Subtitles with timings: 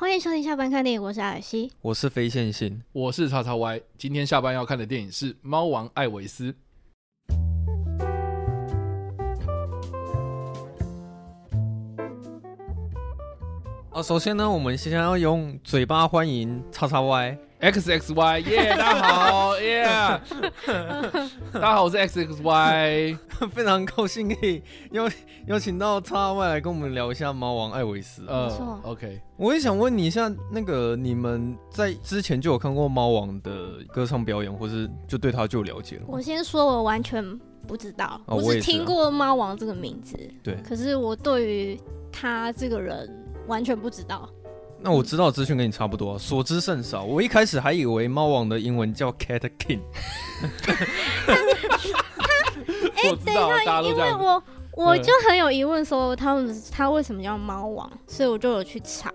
[0.00, 3.80] 欢迎收听下班看电影，我是阿尔西，我是非线性，我是叉叉 Y。
[3.98, 6.52] 今天下班要看的电影是《猫王艾维斯》。
[13.90, 17.36] 啊，首先呢，我们先要用嘴巴欢迎叉叉 Y。
[17.60, 18.68] X X Y，耶！
[18.78, 19.82] 大家好，耶！
[21.52, 23.18] 大家好，我是 X X Y，
[23.50, 25.10] 非常高兴可以邀
[25.48, 28.22] 邀请到叉 Y 来跟我们聊一下《猫王艾维斯》。
[28.28, 36.02] 呃，OK，我也想问你一下，那个你们在之前就有看过《猫王》的歌唱表演，或是就对他就了解了？
[36.06, 41.80] 我先说，我完全不知道，哦、我只听过《猫王》这个名字，对，可是我对于
[42.12, 43.12] 他这个人
[43.48, 44.30] 完全不知道。
[44.80, 47.02] 那我知道资讯跟你差不多，啊，所知甚少。
[47.02, 49.80] 我一开始还以为猫王的英文叫 Cat King。
[52.94, 54.42] 哎，等一下，因为我
[54.76, 59.12] 我就很有疑问，说他们他为什么叫猫王，所以我就有去查，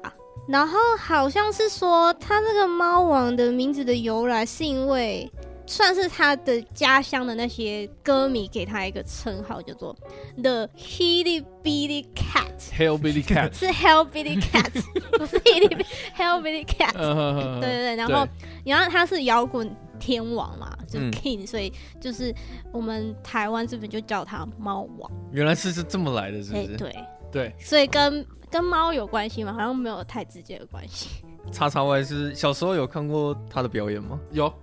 [0.48, 5.32] 然后好像是说他这个猫王的名字的由来是因为。
[5.66, 9.96] 算是他的家乡的那些歌迷给他一个称号，叫做
[10.42, 14.72] The Hillbilly Cat，Hellbilly Cat 是 Hellbilly Cat，
[15.18, 16.94] 不 是 Hillbilly Cat。
[17.62, 18.28] 对对对，然后
[18.66, 22.34] 然后他是摇滚天王嘛，就 King，、嗯、所以就是
[22.72, 25.12] 我们台湾这边就叫他猫王。
[25.32, 26.64] 原来是是这么来的，是不是？
[26.64, 26.96] 欸、对
[27.32, 29.54] 对，所以跟跟猫有关系吗？
[29.54, 31.10] 好像没有太直接的关系。
[31.52, 34.20] 叉叉 Y 是小时候有看过他的表演吗？
[34.32, 34.54] 有。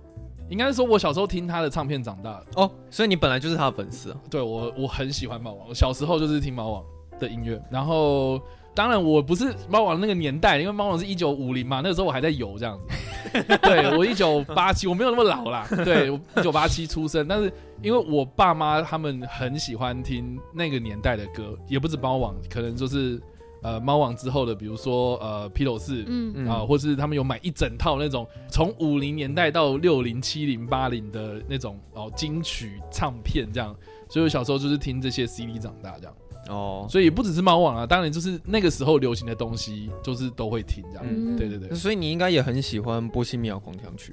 [0.51, 4.17] 应该是说，我小时候听他的唱片长大的哦，所以你本来就是他的粉丝啊？
[4.29, 6.83] 对，我我很喜欢猫王，我小时候就是听猫王
[7.17, 7.59] 的音乐。
[7.71, 8.37] 然后，
[8.75, 13.57] 当然我不是猫王那个年代，因为猫王是一九五零嘛，那个时候我还在游这样子。
[13.61, 15.65] 对，我一九八七，我没有那么老啦。
[15.85, 17.49] 对，我一九八七出生，但是
[17.81, 23.21] 因为我爸妈他们很喜欢听那个年代的歌，也不止猫王，可能就是。
[23.61, 33.75] 呃，猫王之后的，比如说呃，披头士，嗯啊、呃，或是他们有买一整套那种从五零年代到六零、七零、八零的那种哦金曲唱片这样，
[34.09, 36.13] 所以我小时候就是听这些 CD 长大这样。
[36.49, 41.05] 哦，所以也不只是猫王啊，当然就是那个时候流行的东西，就是都会听这样。
[41.07, 41.71] 嗯，对对对。
[41.75, 44.11] 所以你应该也很喜欢《波西米亚狂想曲》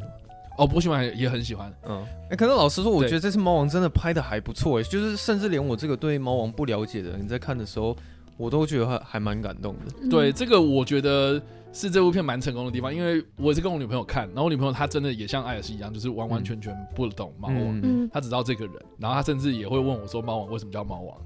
[0.58, 1.72] 哦，波西米亚也很喜欢。
[1.88, 7.96] 嗯，哎、欸，可是老实说，我觉得这次猫王真的拍的还不错哎，就是甚至连我这个对猫王不了解的人在看的时候。
[8.38, 9.92] 我都觉得还还蛮感动的。
[10.00, 11.40] 嗯、对，这个我觉得
[11.72, 21.16] 是这部片蛮成功的地方，因为我也是跟我女朋友看，然后我女朋友她真的也像艾尔西一样，就是完完全全不懂猫王，嗯、她只知道这个人，然后她甚至也会问我说：“猫王为什么叫猫王？”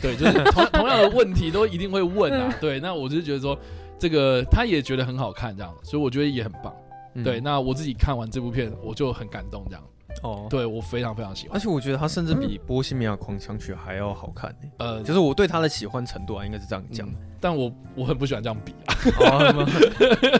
[0.00, 2.52] 对，就是同 同样的问题都一定会问啊。
[2.60, 3.56] 对，那我就是觉得说
[3.98, 6.74] 这个她也觉得很好看这样，所以我觉得也很棒。
[7.14, 9.84] 嗯、对，那我自己看完这部片我就很感动这样。
[10.22, 14.54] 哦，对我非常非常喜欢，而且我觉得他甚至比《波西米亚狂想曲》还要好看。
[14.78, 17.08] 呃，就是我对他的喜欢程度啊，应该是这样讲。
[17.40, 18.72] 但我我很不喜欢这样比
[19.26, 19.50] 啊，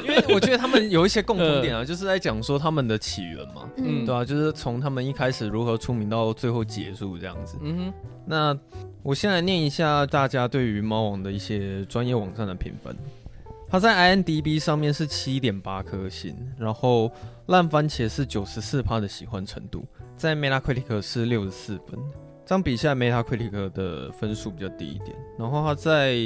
[0.05, 7.59] 因为我觉得他们有一些共同点啊， 就是在讲说他们的起源嘛，嗯，对啊，就是从他们一开始如何出名到最后结束这样子。
[7.61, 7.93] 嗯哼，
[8.25, 8.57] 那
[9.03, 12.97] 我先来念一下大家对于猫王的一些专业网站的评分。
[13.73, 17.11] 他在 IMDB 上面是七点八颗星，然后
[17.47, 21.99] 烂番茄是九十四趴的喜欢程度，在 Metacritic 是六十四分，
[22.45, 25.17] 这样比下 Metacritic 的分数比较低一点。
[25.39, 26.19] 然后他在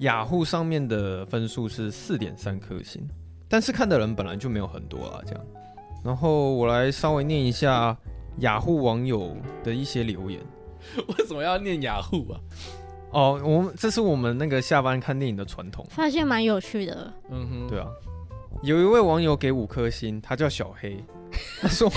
[0.00, 3.08] 雅虎上面的分数是四点三颗星，
[3.48, 5.42] 但是看的人本来就没有很多啦，这样。
[6.04, 7.96] 然后我来稍微念一下
[8.40, 10.38] 雅虎网友的一些留言，
[11.08, 12.36] 为什么要念雅虎啊？
[13.12, 17.12] 哦，我们这是我们那个下班看电影的传统，发现蛮有趣的。
[17.30, 17.86] 嗯哼，对啊，
[18.62, 21.04] 有一位网友给五颗星，他叫小黑，
[21.60, 21.90] 他说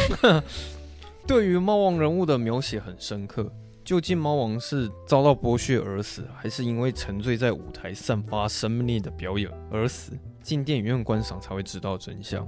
[1.25, 3.51] 对于猫王人物的描写很深刻，
[3.83, 10.11] 究竟猫王是遭到剥削而死，还是因为沉醉在舞台散发生命力的表演而死？
[10.43, 12.47] 进电影院观赏才会知道真相。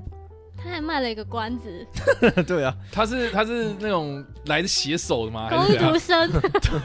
[0.67, 1.87] 他还卖了一个关子，
[2.45, 5.49] 对啊，他是他是那种来的写手的吗？
[5.49, 6.29] 工读生，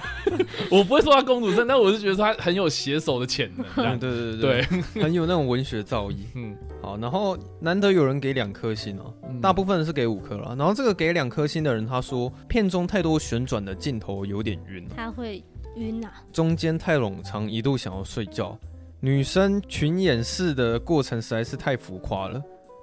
[0.71, 3.99] 我不会说他公主生，但我是觉得他很有写手的潜能。
[3.99, 6.19] 对对对对，很有那种文学造诣。
[6.37, 9.13] 嗯，好，然后难得有人给两颗星哦，
[9.43, 10.55] 大部分是给五颗了。
[10.57, 15.43] 然后这个给两颗星的人他说，片中太多旋转的镜头有点晕，他会
[15.75, 18.57] 晕啊，中间太冗长，一度想要睡觉。
[19.01, 22.41] 女生群演戏的过程实在是太浮夸了。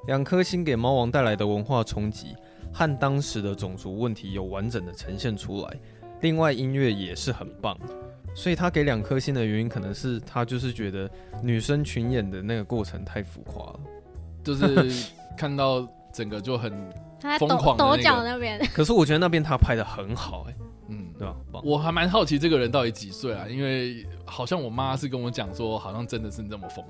[0.07, 2.35] 两颗星给猫王带来的文化冲击
[2.73, 5.77] 和当时的种族问题有完整的呈现出来，
[6.21, 7.77] 另外音乐也是很棒，
[8.33, 11.09] 所以他给两颗星的原因可能是他就是觉得
[11.43, 13.79] 女生群演的那个过程太浮夸了，
[14.43, 16.71] 就是看到整个就很
[17.39, 18.59] 疯狂的、那个、抖脚那边。
[18.73, 20.57] 可是我觉得那边他拍的很好哎、欸，
[20.89, 21.35] 嗯，对吧？
[21.63, 23.45] 我还蛮好奇这个人到底几岁啊？
[23.49, 26.85] 因为好像我妈是跟我讲说，好像真的是这么疯。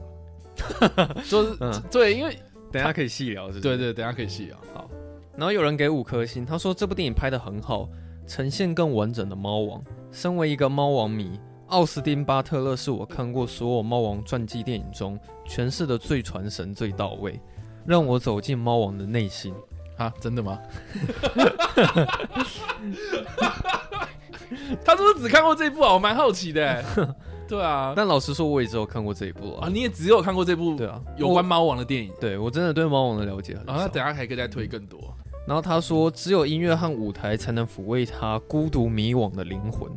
[1.29, 2.37] 就是、嗯、对，因为
[2.71, 4.57] 等下可以细聊是不是，对，对对，等下可以细聊。
[4.73, 4.89] 好，
[5.35, 7.89] 然后有人给五颗星，他说这部电影拍得很好，
[8.27, 9.83] 呈现更完整的猫王。
[10.11, 17.39] 身为一个猫王迷，奥斯汀巴特勒是我看过所有猫王传记电影中诠释的最传神、最到位，
[17.85, 19.53] 让我走进猫王的内心。
[19.97, 20.57] 啊，真的吗？
[24.83, 25.93] 他是不是只看过这一部啊？
[25.93, 26.83] 我蛮好奇的。
[27.49, 29.67] 对啊，但老实说，我也只有看过这一部啊。
[29.67, 30.75] 你也只有看过这部？
[30.77, 32.11] 对啊，有关猫王的电影。
[32.21, 33.73] 对，我真的对猫王的了解很少。
[33.73, 34.99] 啊，那等下还可以再推更多。
[35.47, 39.89] 然后他说，只有音乐和舞台才能抚慰他孤独迷惘的灵魂。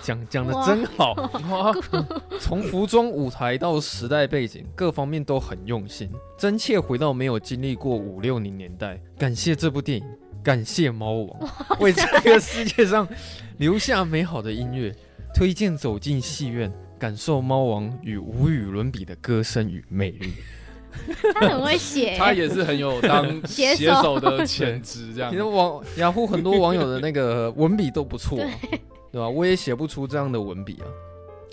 [0.00, 1.16] 讲讲的真好，
[2.38, 6.08] 从服装、舞台到时代背景，各方面都很用心，
[6.38, 9.00] 真切回到没有经历过五六零年代。
[9.18, 10.06] 感谢这部电影，
[10.40, 11.50] 感谢猫王，
[11.80, 13.08] 为这个世界上
[13.58, 14.94] 留下美好的音乐。
[15.34, 16.70] 推荐走进戏院，
[17.02, 20.34] 感受猫王与无与伦比的歌声与魅力。
[21.34, 25.12] 他很会写， 他也是很有当 写手的潜质。
[25.12, 29.28] 这样，其实网雅虎很多网友的那个文笔都不错，对，对吧？
[29.28, 30.86] 我也写不出这样的文笔啊。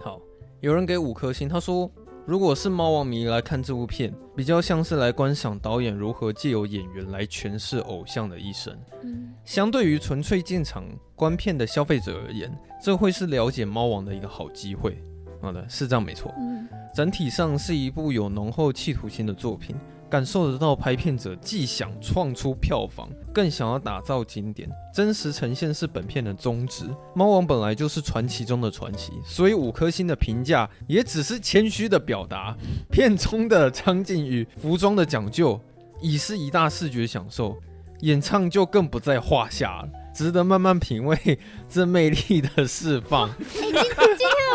[0.04, 0.22] 好，
[0.60, 1.90] 有人给五颗星，他说，
[2.28, 8.78] 如果是猫王迷来看这部片，比较像是来观赏导演如何借由演员来诠释偶像的一生。
[9.01, 10.84] 嗯，相对于纯粹进场
[11.16, 15.01] 观片的消费者而言，这会是了解猫王的一个好机会。
[15.41, 16.33] 好的，是这样没错。
[16.38, 19.75] 嗯，整体上是一部有浓厚企图心的作品，
[20.09, 26.86] 感受得到拍片者既想创出票房，更想要打造经典，真实呈现是本片的宗旨。
[27.15, 32.56] 猫王本来就是传奇中的传奇，所以五颗星的评价也只是谦虚的表达。
[32.91, 35.59] 片中的场景与服装的讲究
[36.01, 37.57] 已是一大视觉享受，
[38.01, 39.89] 演唱就更不在话下了。
[40.12, 41.39] 值得慢慢品味
[41.69, 43.30] 这魅力的释放。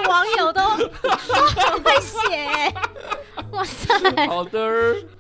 [0.09, 2.75] 网友都都很 会写，
[3.51, 4.27] 哇塞！
[4.27, 4.61] 好的，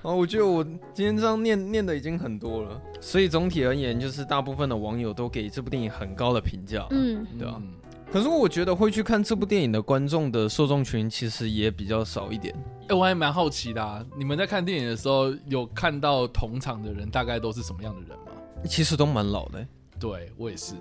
[0.03, 0.63] 哦，我觉得我
[0.93, 7.61] 今天这样念念的已经很多了，所以总体而言，就是大部分的网友都给这部电影很高的评价，嗯，对吧？
[8.13, 12.55] 可是我觉得会去看这部电影的观众的受众群其实也比较少一点。
[12.83, 18.33] 哎、欸，我还蛮好奇的啊，你们在看电影的时候有看到同场的人大概都是什么样的人吗？
[18.69, 19.67] 其实都蛮老的、欸。
[19.99, 20.75] 对我也是，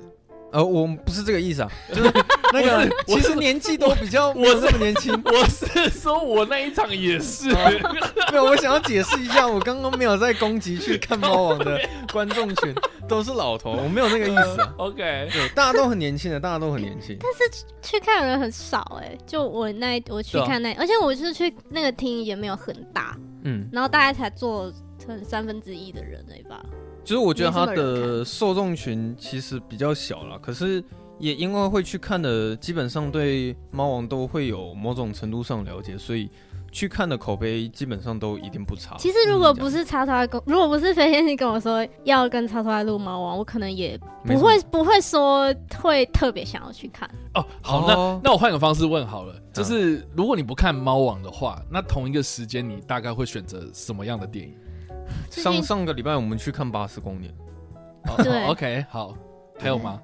[0.54, 2.12] 呃，我不是这个意思啊， 就是
[2.54, 7.48] 那个，其实年纪都比较，我这么年轻，我是说我那一场也是，
[8.32, 12.72] 没有，我想要解释一下，我刚刚没有在攻击去看猫王的观众群
[13.08, 14.74] 都是老头，我没有那个意思啊。
[14.78, 24.72] OK，对，大家都很年轻的，大家都很年轻，但是去看的人很少哎，就我那我去看那，而且我是去那个厅也没有很大，嗯，然后大概才坐
[25.04, 26.64] 成三分之一的人而已吧。
[27.04, 30.84] 就是我觉得他的受众群其实比较小了，可是
[31.20, 36.30] 也因为会去看的，基本上对猫王都会有某种程度上了解，所以
[36.72, 38.96] 去看的口碑基本上都一定不差。
[38.98, 47.10] 其实如果不是叉叉跟，如果不是飞天信跟我说要跟叉叉录猫王，我可能也不会不会说会特别想要去看。
[47.36, 54.56] 哦，好，那那我换个方式问好了，就是如果你不看猫王的话，那同一个时间你大概会选择什么样的电影？
[55.30, 57.34] 上上个礼拜我们去看《巴斯光年》，
[58.24, 59.16] 对， OK，好，
[59.60, 60.00] 还有吗？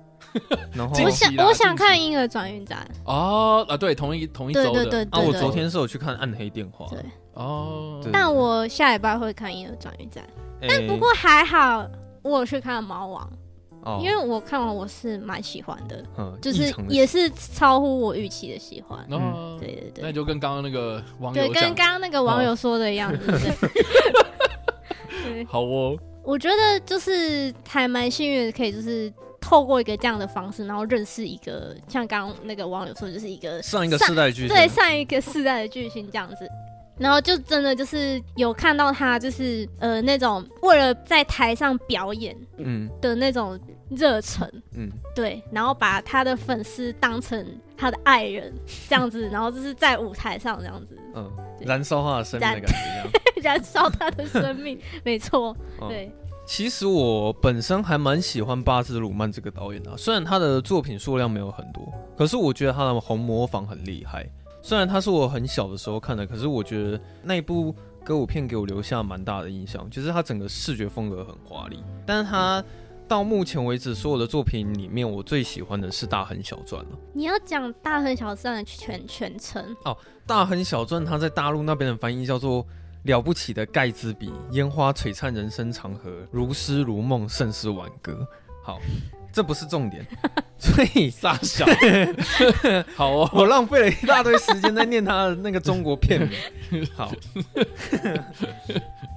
[0.74, 7.04] 然后我想我想看《婴儿转运站》哦，啊，对，同一同一周的，对对对，啊，我昨天是有去看《暗黑电话》，对，
[7.34, 10.24] 哦，但我下礼拜会看《婴儿转运站》，
[10.68, 11.88] 但不过还好，
[12.22, 13.28] 我有去看《猫王》，
[14.04, 16.04] 因为我看完我是蛮喜欢的，
[16.42, 23.12] 就是也是超乎我预期的喜欢，嗯，对对对，那就跟刚刚那个网友，对，跟刚刚那个网友说的一样，
[25.48, 36.48] 好哦，我觉得就是还蛮幸运的，可以就是透过一个这样的方式，然后认识一个像刚刚那个网友说，就是一个上一个世代巨星，对，上一个世代的巨星这样子，
[37.00, 47.46] 然后就真的就是有看到他就是呃那种为了在台上表演嗯的那种热忱嗯对，然后把他的粉丝当成
[47.78, 48.54] 他的爱人
[48.88, 51.32] 这样子，然后就是在舞台上这样子嗯。
[51.62, 55.54] 燃烧他的生命的感觉，燃 烧他的生命，没错，
[55.90, 56.10] 对。
[56.46, 64.26] 其实我本身还蛮喜欢巴兹鲁曼这个导演的，虽然他的作品数量没有很多，可是我觉得他的红模仿很厉害。
[64.62, 72.64] 虽然他是我很小的时候看的，可是我觉得那一部歌舞片给我留下蛮大的印象，就是他整个视觉风格很华丽，但是他。
[73.08, 77.00] 到目前为止，所有的作品里面，我最喜欢的是《大亨小传》了。
[77.12, 79.98] 你要讲《大亨小传》的全全称哦，
[80.28, 82.64] 《大亨小传》它在大陆那边的翻译叫做
[83.06, 88.28] 《了不起的盖茨比》，烟花璀璨人生长河，如诗如梦，盛世挽歌。
[88.64, 88.78] 好，
[89.32, 90.06] 这不是重点，
[90.58, 91.66] 所以傻小，
[92.96, 96.86] 好哦，我浪费了一大堆时间在念他的那个中国片名。
[96.96, 97.12] 好，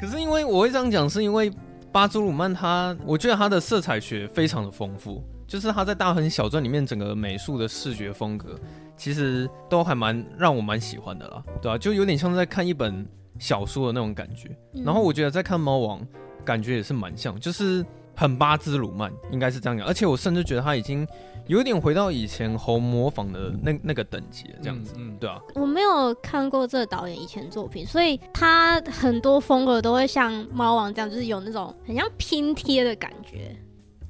[0.00, 1.50] 可是因为我会这样讲，是因为
[1.90, 8.54] 巴祖鲁曼他，我觉得他的色彩学非常的丰富，就是他在《大亨小传》里面整个美术的视觉风格，
[8.96, 13.06] 其实都还蛮让我蛮喜欢的啦，对啊，就有点像在看一本
[13.38, 14.50] 小说的那种感觉。
[14.84, 16.00] 然后我觉得在看《猫王》，
[16.44, 17.84] 感觉也是蛮像，就是。
[18.22, 21.04] 很巴兹鲁曼应该是这样讲，而且我甚至觉得他已经
[21.48, 25.40] 有点回到以前红模仿的那那个等级了，这样子，嗯，嗯对啊。
[25.56, 33.56] 我没有看过这个导演以前作品，所以他很多风格都会像猫王这样，就是有那种很像拼贴的感觉。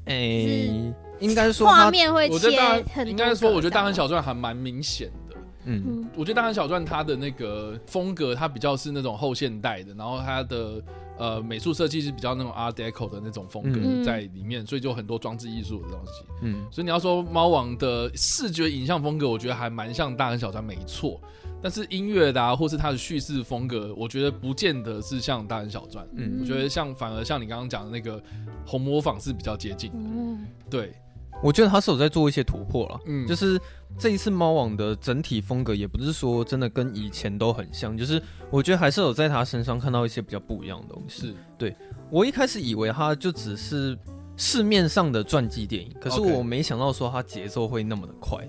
[0.04, 2.60] 哎、欸，应该说画面会切
[2.92, 5.36] 很，应该说我觉得《大亨小传》还蛮明显的。
[5.64, 10.82] 嗯，我觉得《大汉小传》它的那个风格，它比较是那种后现代的，然后它的。
[11.22, 16.24] 呃，美术设计是比较那种 Art Deco 的那种风格在里面，嗯、所以就很多装置艺术的东西。
[16.42, 21.20] 嗯，所以你要说猫王的视觉影像风格，我觉得还蛮像大亨小传，没错。
[21.62, 26.04] 但是音乐的啊，或是它的叙事风格，我觉得不见得是像大人小传。
[26.16, 28.20] 嗯，我觉得像反而像你刚刚讲的那个
[28.66, 29.98] 红模仿是比较接近的。
[29.98, 30.92] 嗯，对。
[31.42, 33.60] 我觉得他是有在做一些突破了，嗯，就是
[33.98, 41.28] 这一次猫王的整体风格也不是说真的跟以前都很像，就是我觉得还是有在他身上看到一些比较不一样的东西。
[41.28, 41.76] 是，对，
[42.10, 43.98] 我一开始以为他就只是
[44.36, 48.48] 市面上的传记电影，可是我没想到说他节奏会那么的快。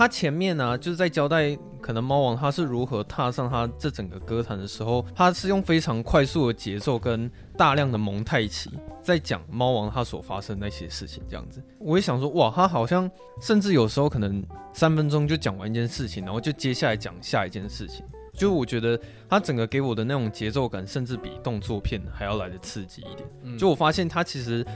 [0.00, 8.70] 他前面呢、就是在交代可能猫王他是如何踏上他这整个歌坛的时候，他是用非常快速的节奏跟大量的蒙太奇
[9.02, 13.10] 在讲猫王他所发生那些事情，这样子，我也想说，哇，他好像
[13.42, 14.42] 甚至有时候可能
[14.72, 18.02] 三分钟就讲完一件事情，然后就接下来讲下一件事情，
[18.34, 23.58] 就我觉得他整个给我的那种节奏感，甚至比动作片还要来得刺激一点。
[23.58, 24.66] 就我发现他其实。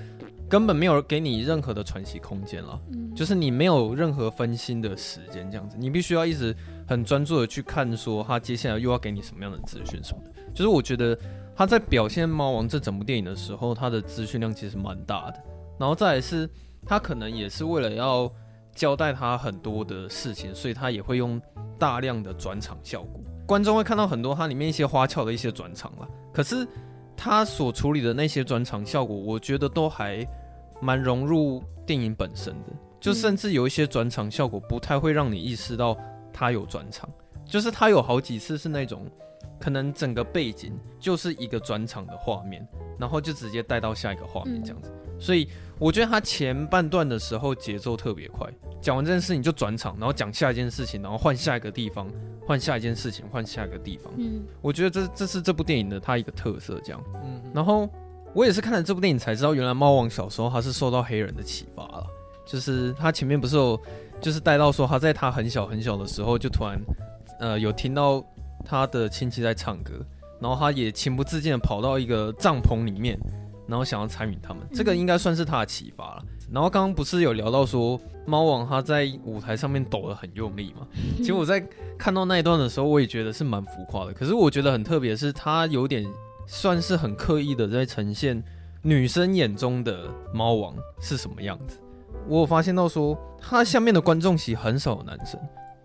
[0.46, 6.54] 根本没有给你任何的喘息空间了，嗯，就是你没有任何分心的时间，这样子，你必须要一直
[6.86, 10.30] 很专注的去看，说他接下来又要给你什么样的资讯什么的。
[10.54, 11.18] 就是我觉得
[11.56, 15.42] 他在表现《猫王》这整部电影的时候，他的资讯量其实蛮大的。
[15.78, 16.48] 然后再来是，
[16.86, 18.30] 他可能也是为了要
[18.74, 21.40] 交代他很多的事情，所以他也会用
[21.78, 26.08] 大量的转场效果，观众会看到很多它里面一些花俏的一些转场了。
[26.32, 26.66] 可是。
[27.16, 30.26] 它所处理的那些转场效果，我觉得都还
[30.82, 35.96] 蛮融入电影本身的，就甚至有一些转场效果不太会让你意识到
[36.32, 37.08] 它有转场，
[37.46, 39.06] 就是它有好几次是那种
[39.64, 42.68] 可能整个背景就是一个转场的画面，
[42.98, 48.46] 然后就直接带到下一个画面这样子，所以我觉得他前半段的时候节奏特别快，
[48.82, 52.06] 讲完这件事情就转场，然后讲下一件事情，然后换下一个地方。
[52.46, 54.12] 换下一件事情，换下一个地方。
[54.18, 57.02] 嗯，我觉得这这是这部电影的它一个特色，这样。
[57.24, 57.88] 嗯，然后
[58.34, 62.06] 我也是看了这部电影才知道，原来猫王小时候他是受到黑人的启发了。
[62.44, 63.80] 就是他前面不是有，
[64.20, 66.78] 就是带到说他在他很小很小的时候，就突然
[67.40, 68.22] 呃有听到
[68.64, 69.92] 他的亲戚在唱歌，
[70.40, 73.18] 然后他也情不自禁的跑到一个帐篷里面，
[73.68, 74.66] 然后想要参与他们。
[74.72, 76.24] 这个应该算是他的启发了。
[76.52, 80.86] 然后刚刚不是有聊到说猫王他在舞台上面抖得很用力嘛？
[81.18, 81.58] 其实我在
[81.98, 84.12] 看到那一段的时候，我也觉得是蛮浮夸的。
[84.12, 86.04] 可是我觉得很特别的是，他有点
[86.46, 88.42] 算是很刻意的在呈现
[88.82, 91.78] 女生眼中的猫王是什么样子。
[92.28, 95.40] 我有发现到说，他下面的观众席很少有男生，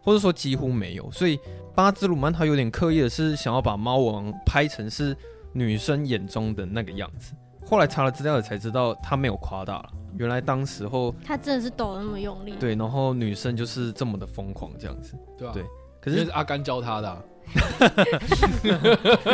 [0.10, 1.12] 或者说几乎没有。
[1.12, 1.39] 所以
[1.75, 5.16] 巴兹鲁曼他有点刻意的是想要把猫王拍成是
[5.54, 7.36] 女生眼中的那个样子。
[7.63, 9.89] 后来查了资料也才知道，他没有夸大了。
[10.18, 15.63] 原来当时候他真的是抖那么用力，对，然后女生就是这么的疯狂这样子，对啊，对，
[16.01, 17.22] 可是是阿甘教他的，啊，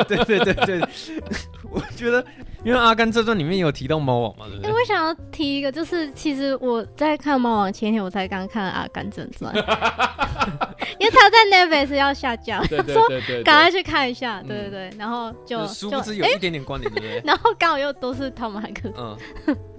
[0.08, 0.82] 对对对对，
[1.70, 2.24] 我觉得
[2.64, 4.72] 因为阿甘正传里面有提到猫王嘛，对不对？
[4.72, 9.54] 我想要提一个，就是其实我在看猫王前天，我才刚看了阿甘正传，
[11.00, 13.08] 因为他在 Netflix 要下架，说
[13.44, 17.22] 赶快去看一下，对对对，然后就殊不知有一点点关联，对不对？
[17.26, 19.18] 然后刚好又都是汤姆汉克，嗯。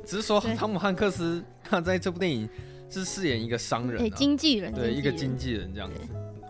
[0.04, 2.48] 只是说汤姆汉克斯他在这部电影
[2.88, 5.68] 是饰演一个商人、啊，经纪人，对，一个经纪人。
[5.74, 6.00] 这样子。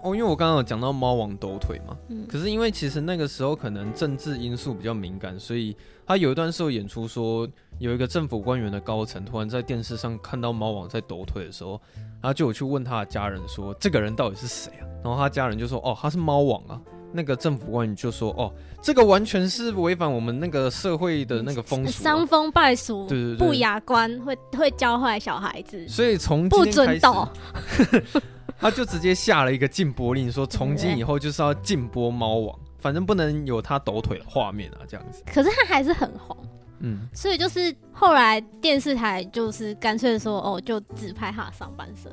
[0.07, 7.49] 哦，因为我刚刚有讲到猫王抖腿嘛，嗯，可是因为其实那个时候可能政治因素比较敏感，所以他有一段时候演出说
[7.79, 11.81] 有一个政府官员的高层突然在电视上看到猫王在抖腿的时候，
[12.23, 14.87] 他就有去问他的家人说这个人到底是谁啊？
[15.03, 16.81] 然后他家人就说哦，他是猫王啊。
[17.13, 25.89] 那个政府官员就说：“哦，这个完全是违反我们那个社会的那个风俗，伤风败俗，对对对，不雅观，会会教坏小孩子。
[25.89, 27.27] 所以从不准抖，
[28.59, 32.59] 他就直接下了一个禁播令，说从今以后就是要禁播猫王。
[32.79, 35.23] 反正不能有他抖腿的画面啊，这样子。
[35.27, 36.37] 可是他还是很红，
[36.79, 42.13] 嗯，所以就是后来电视台就是干脆说，哦，就只拍他上半身。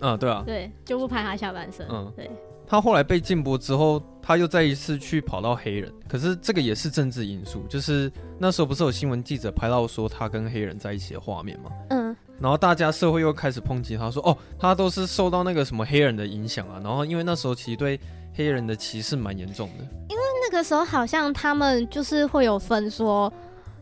[0.00, 1.86] 啊，对啊，对，就不拍他下半身。
[1.90, 2.30] 嗯，对。
[2.66, 11.70] 他后来被禁播之后，他又再一次去跑到黑人，可是这个也是政治因素，就是那时候不是有新闻记者拍到说他跟黑人在一起的画面吗？
[11.90, 12.03] 嗯，
[12.40, 17.98] 然后大家社会又开始抨击他说，哦，他都是受到那个什么黑人的影响啊，然后因为那时候其实对
[18.34, 23.32] 黑人的歧视蛮严重的，因为那个时候好像他们就是会有分说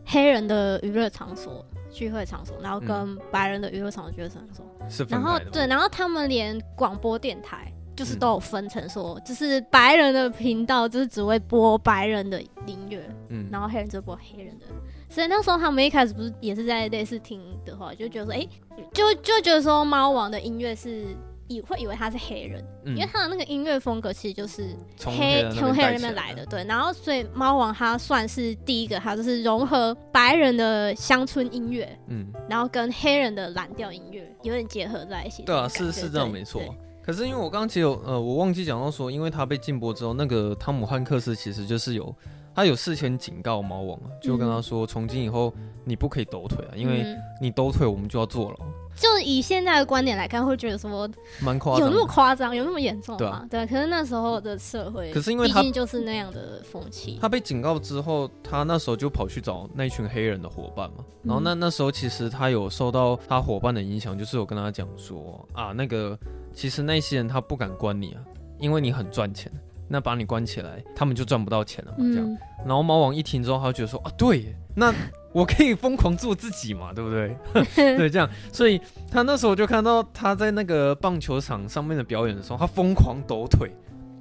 [0.05, 1.65] 黑人的娱乐场所。
[1.95, 14.65] 聚会场所，然后跟白人的娱乐场所聚会场所，是然后对，然后他们连广播电台就是都有分成说，嗯、就是白人的频道就是只会播白人的音乐，嗯，然后黑人就播黑人的，
[15.13, 18.49] 所以那时候他们一开始不是也是在类似听的话，就觉得说，哎、欸，
[18.91, 21.15] 就就觉得说猫王的音乐是。
[21.49, 26.63] 以会以为他是黑人，嗯、因为他的那个音乐风格其实就是黑从黑人那边来的，对。
[26.63, 35.43] 然后所以猫王他算是第一个，他就是融合白人的乡村音乐，嗯，然后跟黑人的蓝调音乐有点结合在一起。
[35.43, 36.61] 对啊，是是这样没错。
[37.03, 42.15] 可是因为我刚刚其实有呃，我忘记讲到说，因为他被禁播之后，那个汤姆汉克斯其实就是有
[42.55, 47.05] 他有事先警告猫王啊，就跟他说，从今以后你不可以抖腿啊，因为
[47.41, 48.57] 你抖腿我们就要坐牢。
[48.95, 51.09] 就以现在的观点来看，会觉得说
[51.41, 53.17] 蛮夸张，有那么夸张，有那么严重吗？
[53.17, 53.65] 对啊，对。
[53.65, 57.17] 可是那时候的社会，可是因为毕竟就是那样的风气。
[57.19, 60.97] 他被警告之后，他那时候就跑去找那群黑人的伙伴嘛。
[61.23, 66.15] 然后那那时候其实他有受到他伙伴的影响，就是有跟他讲说啊，那个
[66.53, 68.21] 其实那些人他不敢关你啊，
[68.59, 69.51] 因为你很赚钱，
[69.87, 71.97] 那把你关起来，他们就赚不到钱了嘛。
[71.99, 72.25] 这样。
[72.25, 74.93] 嗯、然后猫王一听之后，他就觉得说啊，对，那。
[75.33, 77.35] 我可以疯狂做自己嘛，对不对？
[77.97, 83.71] 对，这样，所以他那时候就看到他在那个棒球场上面的表演的时候，他疯狂抖腿，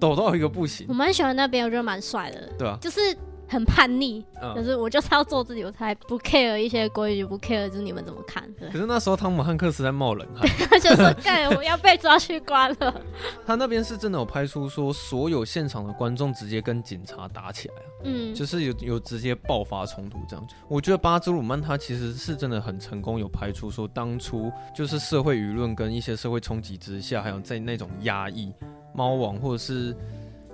[0.01, 0.87] 抖到一个不行。
[0.89, 2.49] 我蛮喜欢那边，我觉得蛮帅的。
[2.59, 2.99] 对啊，就是。
[3.53, 8.43] 很叛逆，可、嗯、是我就是要做自己，我才不 care 一些规矩，不 care 就是你们怎么看。
[8.73, 13.01] 可是那时候汤姆汉克斯在冒冷汗， 他就说：“干，我要被抓去关了。
[13.47, 20.47] ”他那边是真的有拍出说，所有现场的观众直接跟警察打起来，嗯，就是有有直接爆发冲突这样。
[20.67, 28.51] 我觉得巴兹鲁曼他其实是真的很成功，有拍出说当初就是社会舆论跟一些社会冲击之下，还有在那种压抑
[28.95, 29.95] 猫王或者是。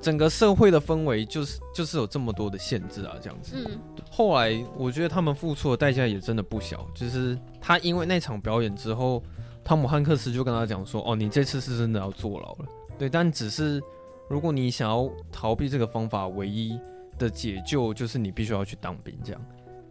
[0.01, 3.57] 整个社会的氛围就是就是有这么多的限制啊，这样子。
[3.57, 3.79] 嗯。
[4.11, 9.23] 后来我觉得他们付出的代价也真的不小，就是他因为那场表演之后，
[9.63, 12.67] 汤姆汉克斯就跟他讲说：“哦，你这次是真的要坐牢了。”
[12.99, 13.83] 对，但只是
[14.29, 16.79] 如果你想要逃避这个方法，唯一
[17.19, 19.41] 的解救就是你必须要去当兵这样。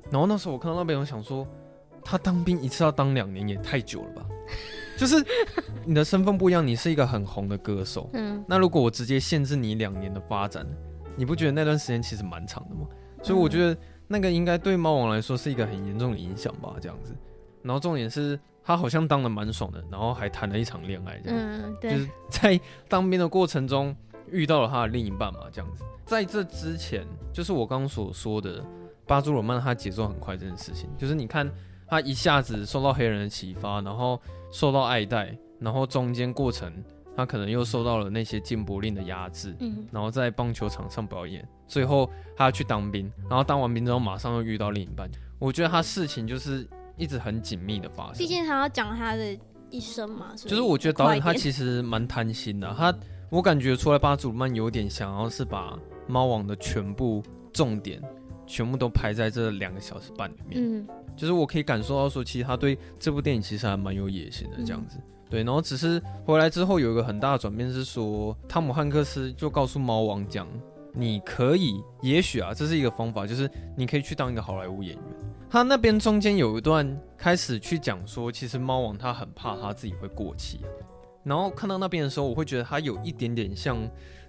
[0.10, 1.46] 然后那时候我看到那边，我想说，
[2.04, 4.26] 他当兵一次要当两年，也太久了吧。
[4.98, 5.24] 就是
[5.86, 10.66] 你的身份不一样，你是一个很红的歌手，嗯，那如果我直接限制你两年的发展，
[11.16, 12.88] 你不觉得那段时间其实蛮长的吗？
[13.22, 17.16] 所以我觉得那个应该对猫王来说是一个很严重的影响吧，这样子。
[17.62, 23.96] 然后重点是他好像当的蛮爽的，然后还谈了一场恋爱，这样，嗯，对，就是在当兵的过程中
[24.32, 25.84] 遇到了他的另一半嘛，这样子。
[26.06, 28.64] 在这之前，就是我刚刚所说的
[29.06, 31.48] 巴祖罗曼他节奏很快这件事情，就是你看。
[31.88, 34.20] 他一下子受到黑人的启发，然后
[34.52, 36.72] 受到爱戴，然后中间过程
[37.16, 45.10] 他可能又受到了那些禁播令的压制，嗯，然后在棒球场上表演，最后他要去当兵，然后当完兵之后马上又遇到另一半。
[45.40, 48.18] 我觉得他事情就是一直很紧密的发生。
[48.18, 49.38] 毕竟他要讲他的
[49.70, 52.94] 一生嘛，就是我觉得导演他其实蛮贪心的，他
[53.30, 57.22] 我感觉出来巴祖曼有点想要是把猫王的全部
[57.52, 58.02] 重点
[58.48, 60.88] 全部都排在这两个小时半里面，嗯。
[61.16, 64.98] 就是我可以感受到说，其实他对这部电影其实还蛮有野心的这样子，
[65.30, 65.44] 对。
[65.44, 70.48] 然后只是回来之后有一个很大的转变是说，汤姆汉克斯就告诉猫王讲，
[70.94, 75.04] 你可以，也许啊，这是一个方法，就是你可以去当一个好莱坞演员。
[75.50, 80.60] 他那边中间有一段开始去讲说，其实猫王他很怕他自己会过气。
[81.24, 83.76] 然后看到那边的时候，我会觉得他有一点点像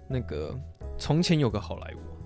[0.07, 0.57] 那个
[0.97, 2.18] 从前有个好莱坞，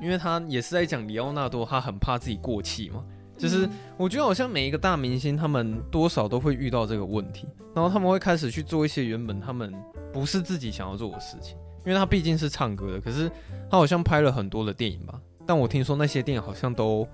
[0.00, 3.04] 因为他也是在讲里奥纳多，他很怕自己过气嘛。
[3.36, 9.74] 就是我觉得好像每一个大明星，他们多少都会遇到这个问题，然后他们会开始去做一些原本他们
[10.12, 13.28] 不是自己想要做的事情，因为他毕竟是唱歌的，可是
[13.68, 17.04] 他好像拍了很多的电影吧，但我听说那些电影好像都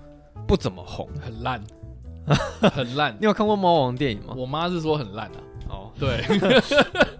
[0.47, 1.63] 不怎么红，很烂，
[2.71, 3.17] 很烂。
[3.19, 4.35] 你有看过猫王电影吗？
[4.37, 5.41] 我妈是说很烂啊。
[5.69, 6.23] 哦，对。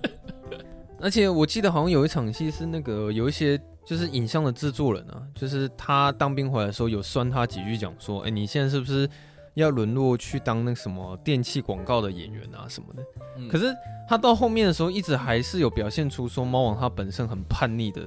[1.01, 3.59] 而且我记得好像有一场戏是那个有一些。
[3.83, 9.09] 就是影像的制作人啊，就是他当兵回来的时候有酸他几句，讲说：“哎、欸，你现在是不是
[9.55, 13.03] 要沦落去当那什么电器广告的演员啊什么的？”
[13.37, 13.73] 嗯、可是
[14.07, 18.01] 他到后面的时候，一直还是有表现出说猫王他本身很叛逆的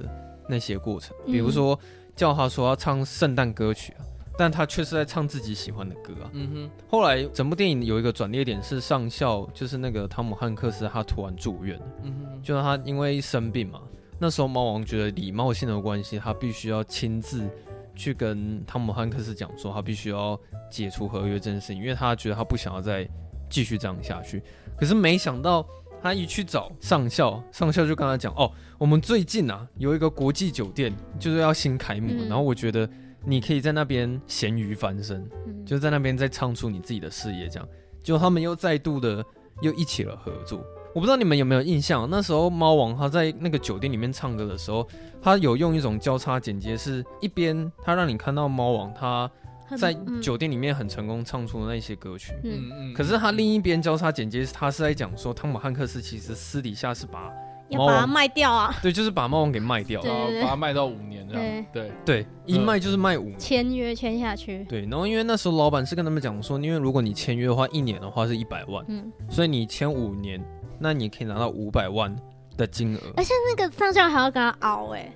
[0.47, 1.77] 那些过程，比如说
[2.15, 4.05] 叫他说要唱圣诞歌曲啊，
[4.37, 6.29] 但他却是在唱自己喜欢的歌啊。
[6.33, 6.69] 嗯哼。
[6.89, 11.85] 后来整部电影有一个转捩点是上校，就是那个汤姆汉克斯，他突然住院了。
[12.03, 12.43] 嗯哼。
[12.43, 13.81] 就是他因为生病嘛，
[14.19, 17.49] 那时候猫王觉得礼貌性的关系，他必须要亲自
[17.95, 23.07] 去跟汤姆汉克斯讲说，他必须要解除合约这件事情，因为他觉得他不想要再
[23.49, 24.41] 继续这样下去。
[24.77, 25.65] 可是没想到。
[26.03, 32.87] 他一去找上校，上校就跟他讲：“哦，我们最近啊有一个国际酒店就是要新开幕，嗯、然后我觉得
[33.23, 37.49] 你可以在那边咸鱼翻身，嗯、就在那边再唱出你自己的事业。
[37.49, 37.67] 这样，
[38.03, 39.25] 就他们又再度的
[39.63, 40.63] 又一起了合作。
[40.95, 44.87] 我不知道你们有没有印象，那时候猫王他在那个酒店里面唱歌的时候，
[45.21, 49.29] 他有用一种交叉剪接，是一边他让你看到猫王他。”
[49.75, 52.69] 在酒店里面很成功唱出的那些歌曲，嗯。
[52.71, 57.33] 嗯，可是他另一边交叉剪接，他是在讲说汤姆汉克斯其实私底下是把
[57.69, 61.91] 要把它卖掉啊，对，就是把猫王给卖掉，然后把它卖到五年这样，对。
[62.05, 70.39] 对，一卖就是卖五年，签约签下去，对，然后因为那时候老板是跟他们讲说，因为如果你签约的话，一年的话是一百万，嗯，所以你签五年，
[70.79, 72.15] 那你可以拿到五百万
[72.57, 75.13] 的金额，而且那个上校还要跟他熬哎，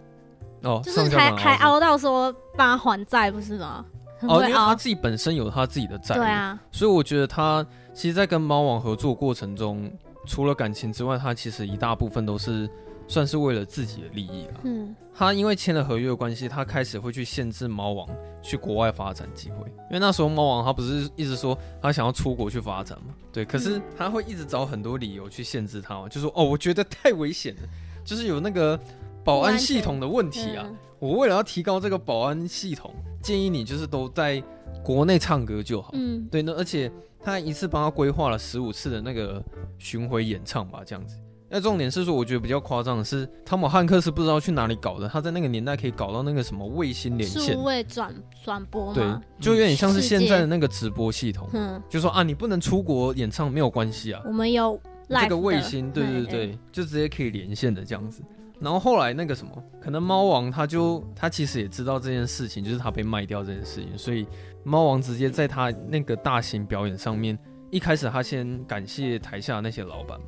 [0.63, 3.85] 哦，就是还还熬到说帮他还债不是吗？
[4.21, 9.89] 哦，因为他自己本身有他自己的债，对啊，所以我觉得他其实，在跟猫王合作过程中，
[10.25, 12.69] 除了感情之外，他其实一大部分都是
[13.09, 14.61] 算是为了自己的利益啊。
[14.63, 18.07] 嗯，他因为签了合约的关系，他开始会去限制猫王
[18.41, 27.61] 去国外发展机会，因为那时候猫王他不是一直说他想要出国去发展嘛，对，可是他会一直找很多理由去限制他嘛，就说哦，我觉得太危险了，
[28.05, 28.79] 就是有那个
[29.25, 30.65] 保安系统的问题啊。
[30.99, 32.93] 我为了要提高这个保安系统，
[33.23, 34.43] 建议你就是都在
[34.83, 35.91] 国内唱歌就好。
[35.93, 36.91] 嗯，对，那而且
[37.23, 39.41] 他一次帮他规划了十五次的那个
[39.77, 41.15] 巡回演唱吧，这样子。
[41.49, 49.03] 那重点是说，我觉得比较夸张的是，汤姆汉克斯不知道去哪里搞的，他在那个年代可以搞到那个什么卫星连线、数位转转播，对，
[49.39, 51.49] 就有点像是现在的那个直播系统。
[51.53, 58.21] 嗯，就说啊，你不能出国演唱没有关系啊，我们有这个卫星，对对对，就直接可以连线的这样子。
[58.59, 64.27] 然后后来那个什么，可能猫王他就他其实也知道这件事情，就是他被卖掉这件事情，所以
[64.63, 67.39] 猫王直接在他那个大型表演上面，
[67.71, 70.25] 一开始他先感谢台下那些老板嘛，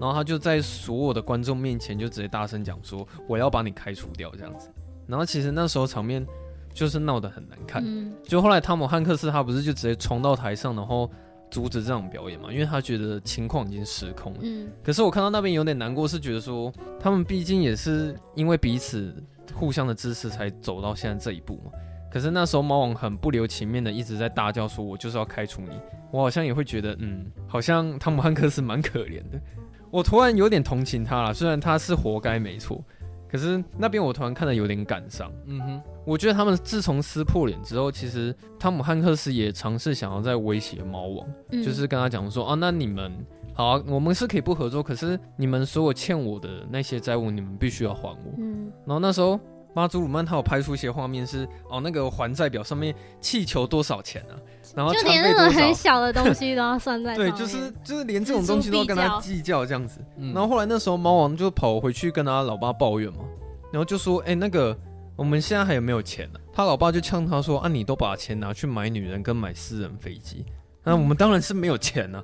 [0.00, 4.70] 然后他就在所有的观众面前就直接大声讲说，我要把你开除掉这样子，
[5.06, 6.26] 然后其实那时候场面
[6.72, 7.84] 就是闹得很难看，
[8.24, 11.10] 就后来汤姆汉克斯他不是就直接冲到台上，然后。
[11.50, 14.38] 阻止这场表演嘛，因为他觉得情况已经失控了。
[14.40, 19.12] 嗯，可是我看到那边有点难过，是觉得说他们毕竟也是因为彼此
[19.52, 21.72] 互相的支持才走到现在这一步嘛。
[22.08, 25.70] 可是那时候猫王很不留情面的一直在大叫说：“我就是要开除你。”
[26.12, 29.40] 我好像也会觉得，嗯，好像汤姆汉克斯蛮可怜的。
[29.90, 32.82] 我突然有点同情他了，虽然他是活该没错。
[33.28, 35.30] 可是那边我突然看的有点感伤。
[35.46, 43.12] 嗯哼，我觉得他们自从撕破脸之后，其实汤姆汉克斯也尝试想要再威胁猫王，嗯、就是跟他讲说啊，那你们
[43.54, 48.34] 好啊，我们是可以不合作，可是你们所有欠我的那些债务，你们必须要还我。
[48.38, 49.38] 嗯，然后那时候
[49.74, 54.34] 巴祖鲁曼他有拍出一些画面是哦，那个还债表上面气球多少钱啊？
[54.74, 60.00] 然后就连那种很小的东西都要算在 对，就是就是连这种东西都要跟他计较这样子。
[60.16, 63.24] 然后后来那时候猫王就跑回去跟他老爸抱怨嘛，
[63.72, 64.76] 然后就说：“哎、欸，那个
[65.16, 70.44] 我们现在还有没有钱呢、啊？”他老爸就呛他说：“啊，你都把钱拿去买女人跟买私人飞机，
[70.84, 72.22] 那我们当然是没有钱啊。”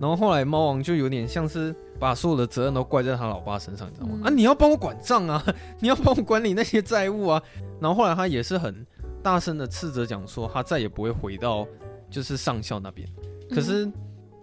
[0.00, 4.20] 然后后来猫王就有点像是把所有的责任都怪在他老爸身上，你知道吗？
[4.24, 5.44] 啊，你要帮我管账啊，
[5.80, 7.42] 你要帮我管理那些债务啊。
[7.80, 8.86] 然后后来他也是很
[9.22, 11.66] 大声的斥责讲说，他再也不会回到。
[12.10, 13.06] 就是上校那边，
[13.50, 13.86] 可是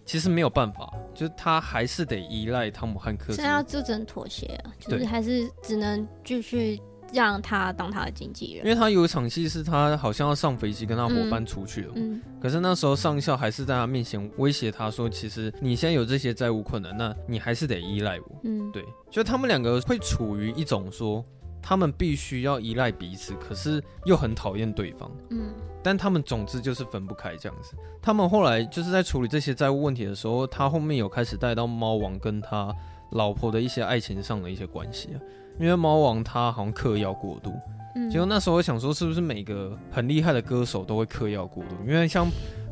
[0.06, 3.42] 其实没有办法，嗯、就是他还是得依赖汤姆汉克斯。
[3.42, 6.80] 现在就只能妥协了，就是还是只能继续
[7.14, 8.66] 让他当他的经纪人。
[8.66, 21.26] 因为他有一场戏是他好像要上飞机跟他伙伴出去了，嗯嗯、可是那时候上校还是在他面前威胁他说：“其实你现在有这些债务困难，那你还是得依赖我。”嗯，对，就他们两个会处于一种说。
[21.68, 25.12] 他们必须要依赖彼此，可是又很讨厌对方。
[25.32, 27.72] 嗯，但他们总之就是分不开这样子。
[28.04, 32.72] 他们后来就是在处理这些债务问题的时候，他后面有开始带到猫王跟他
[33.14, 35.18] 老婆的一些爱情上的一些关系啊。
[35.60, 37.54] 因为猫王他好像嗑药过度，
[37.96, 41.76] 嗯，结果那时候我想说，是不是每个很厉害的歌手都会嗑药过度？
[41.88, 42.28] 因为像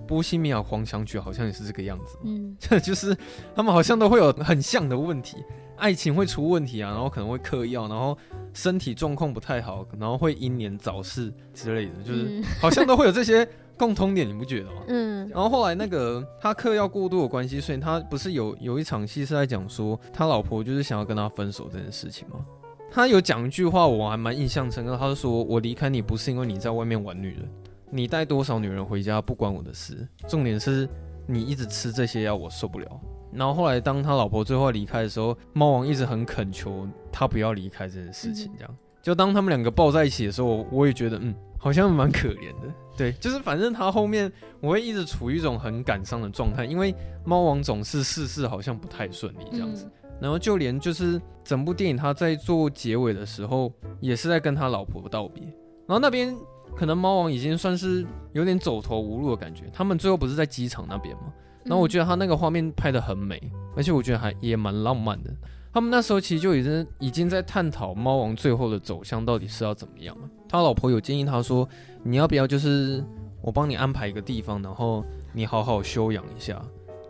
[0.08, 3.16] 波西米亚狂想曲好像也是这个样子，嗯， 就是
[3.56, 5.38] 他们好像都会有很像的问题。
[5.76, 8.16] 爱情会出问题啊，然后可能会嗑药，然后
[8.54, 14.84] 身体状况不太好，然后会英年早逝之类的，就是好像都会有这些共通点，你不觉得吗？
[14.88, 15.28] 嗯。
[15.30, 22.36] 然后后来那个他嗑药过度的关系，所以他不是有有一场戏是在讲说他老婆就是想要跟他分手这件事情吗？
[22.94, 24.96] 他有讲一句话，我还蛮印象深刻。
[24.96, 27.50] 他就说：“我离开你不是因为你在外面玩女人，
[27.90, 30.88] 你带多少女人回家不关我的事，重点是
[31.26, 32.88] 你一直吃这些药，我受不了。”
[33.34, 38.52] 然后后来当他老婆最后离开的时候，猫王一直很恳求他不要离开这件事情。
[38.60, 42.72] 这样，就当他们两个抱在一起的时候，我也觉得嗯，好像蛮可怜的。
[42.96, 46.94] 对，就是反正他后面我会一直处于一种很感伤的状态，因为
[47.26, 49.90] 猫王总是事事好像不太顺利这样子。
[50.24, 55.44] 然后就连就是整部电影他在做结尾的时候，也是在跟他老婆道别。
[55.44, 56.36] 然后那边。
[56.76, 59.70] 可能猫王已经算是有点走投无路的感觉。
[59.72, 61.32] 他们最后不是在机场那边吗？
[61.66, 63.40] 然后我觉得他那个画面拍得很美，
[63.76, 65.32] 而且我觉得还也蛮浪漫的。
[65.72, 70.28] 他们那时候其实就已经已经在探讨猫王最后的走向到底是要怎么样了。
[70.50, 71.70] 他老婆有建议他说
[72.02, 73.04] ：“你要不要就是
[73.40, 76.60] 我帮你安排一个地方，然后你好好休养一下，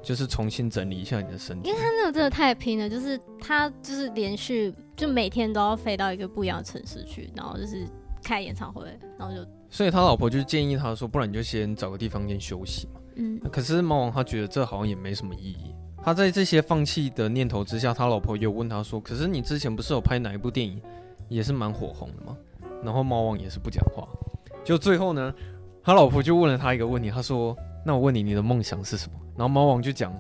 [0.04, 7.88] 就是重新整理一下你的身体。”因为他那个真的太拼了，就是他就是连续就每天都要飞到一个不一样的城市去，然后就是。
[8.26, 8.86] 开演唱会，
[9.20, 13.02] 然后就，所以他老婆就建议他说，不然你就先找个地方先休息嘛。
[13.18, 15.76] 嗯，可是猫王他觉得这好像也没什么意义。
[16.02, 20.82] 他在这些放弃的念头之下，他老婆又问他说：“可是你之前不是有拍哪一部电影，
[21.28, 22.38] 也是蛮火红的吗？”
[22.82, 24.08] 然后猫王也是不讲话。
[24.64, 25.34] 就最后呢，
[25.84, 27.54] 他老婆就问了他一个问题，他说
[27.86, 30.14] ：“那我问你，你的梦想是什么？”然后猫王就讲：“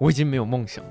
[0.00, 0.90] 我已经没有梦想了。”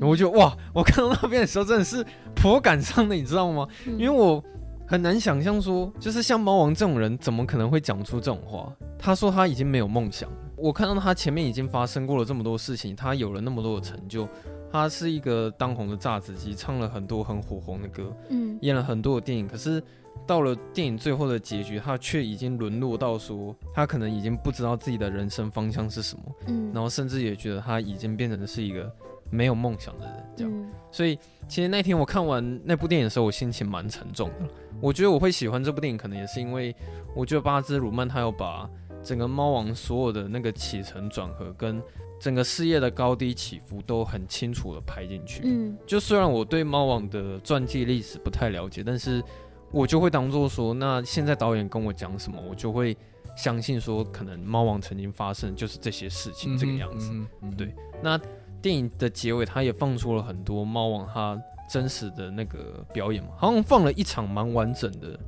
[0.00, 3.66] 我就哇，我看到那边的时候真的是颇感伤的，你知道吗？
[3.98, 4.42] 因为我。
[4.88, 8.72] 很难想象说，就是像猫王这种人，怎么可能会讲出这种话？
[8.96, 10.36] 他说他已经没有梦想了。
[10.56, 14.28] 我看到他前面已经发生过了这么多事情，他有了那么多的成就，
[14.70, 19.48] 他是一个当红的炸子鸡，唱了很多很火红的歌，嗯，演了很多的电影。
[19.48, 19.82] 可是
[20.26, 28.90] 到了电影最后的结局，他却已经沦落到说，他可能已经不知道自己的人生方向是什么，嗯，然后甚至也觉得他已经变成的是一个
[29.30, 30.72] 没有梦想的人，这样。
[30.90, 34.48] 所以其实那天我看完那部电影的时候，我心情蛮沉重的。
[34.80, 36.74] 我觉得我会喜欢这部电影，可能也是因为
[37.14, 38.68] 我觉得巴兹鲁曼他要把
[39.02, 41.82] 整个猫王所有的那个起承转合跟
[42.18, 45.42] 整个事业的高低起伏都很清楚的拍进去。
[45.44, 49.22] 嗯，就虽然我对猫王的传记历史不太了解，但是
[49.70, 52.96] 我就会当做说，那现在导演跟我讲什么，我就会
[53.36, 57.10] 相信说，可能猫王曾经发生就是这些事情这个样子。
[57.12, 57.74] 嗯嗯，对。
[58.02, 58.20] 那
[58.60, 61.40] 电影的结尾，他也放出了很多猫王他。
[61.68, 65.18] 真实的那个表演嘛，好像放了一场蛮完整的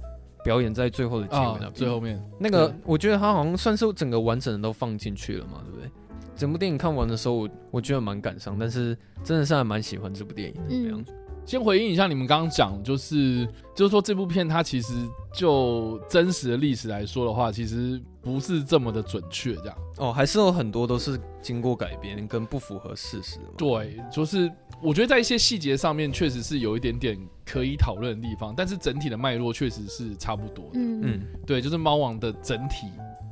[0.44, 5.90] 表演在最后的结尾那边，最后面那个，我觉得他好像算是整个完整的都放进去了嘛，对不对？
[6.37, 11.11] 整部电影看完的时候，我我觉得蛮感伤，但是真的是还蛮喜欢这部电影的这样子。
[11.12, 11.17] 嗯
[11.48, 14.92] 先回应一下你们刚刚讲，就是就是说这部片它其实
[15.32, 23.38] 就真实的历史来说的话，其实不是这么的准确，这样哦，还是有很多都是经过改编跟不符合事实。
[23.56, 30.72] 对，就是我觉得在一些细节上面确实是有一点点可以讨论的地方，但是整体的脉络确实是差不多的。
[30.74, 32.88] 嗯嗯，对，就是猫王的整体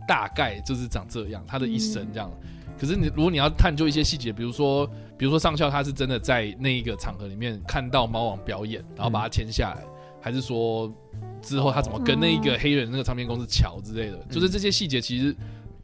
[0.08, 2.30] 大概就是长这样，他的一生这样。
[2.42, 2.48] 嗯
[2.78, 4.86] 可是你，如果你要探究一些细节，比如说，
[5.18, 9.88] 比如说上校他是真的在那一个场合里面看到猫王表演，然后把他签下来，嗯、
[10.20, 10.92] 还是说
[11.40, 15.34] 之后他怎么跟那一个黑人那个唱片公司乔之类的，嗯、就是这些细节其实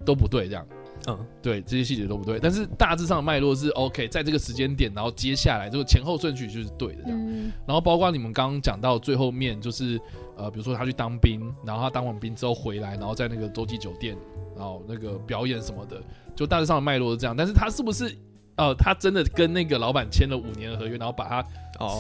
[0.05, 0.67] 都不对，这样，
[1.07, 2.39] 嗯，对，这些细节都不对。
[2.41, 7.19] 但是大致上的脉络是 OK，在这个时间点，然后接下来这个前后顺序就是对的，这样。
[7.19, 9.99] 嗯、然后包括你们刚刚讲到最后面，就是
[10.37, 14.17] 呃，比如说他去当兵，然后他当完兵之后回来，然后在那个洲际酒店，
[14.57, 16.03] 然后那个表演什么的。
[16.35, 18.17] 就大致上的脉络是这样，但是他是不是，
[18.63, 21.45] 呃，他真的跟那个老板签了五年的合约，然后把他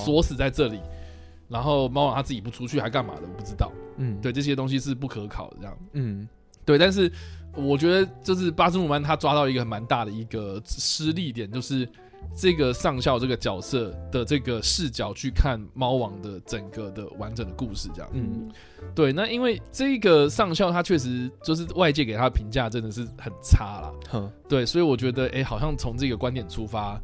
[0.04, 0.80] 锁死在这里，
[1.48, 3.72] 然后猫王他自己不出去还干嘛的，我不知道。
[3.96, 5.78] 嗯，对，这些东西是不可考的，这样。
[5.92, 6.28] 嗯，
[6.64, 7.10] 对，但是
[7.54, 11.88] 我觉得就是巴斯姆曼他抓到一个蛮大的一个失利点，就是。
[12.34, 18.50] 这个上校这个角色的这个视角去看猫王的整个的完整的故事，这样，嗯，
[18.94, 19.12] 对。
[19.12, 27.00] 那因为这个上校他确实就是外界给他的评价真的是很差啦，哼对，所以我觉得，哎，好像从这个观点出发。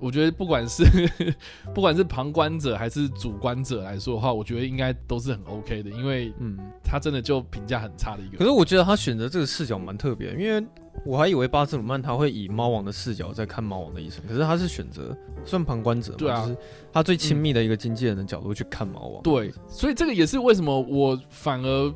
[0.00, 0.84] 我觉得不管是
[1.74, 8.38] 不管是旁观者还是主观者来说的话，我觉得应该都是很 OK 的，因为嗯，他真的就评价很差的一个。
[8.38, 10.66] 可是我觉得他选择这个视角蛮特别，因为
[11.04, 16.56] 我还以为巴兹鲁曼他会以猫王的视角在看猫王的一生，可是他是选择算旁观者，对啊，就是
[16.92, 19.22] 他最亲密的一个经纪人的角度去看猫王。
[19.22, 21.94] 对，所以这个也是为什么我反而。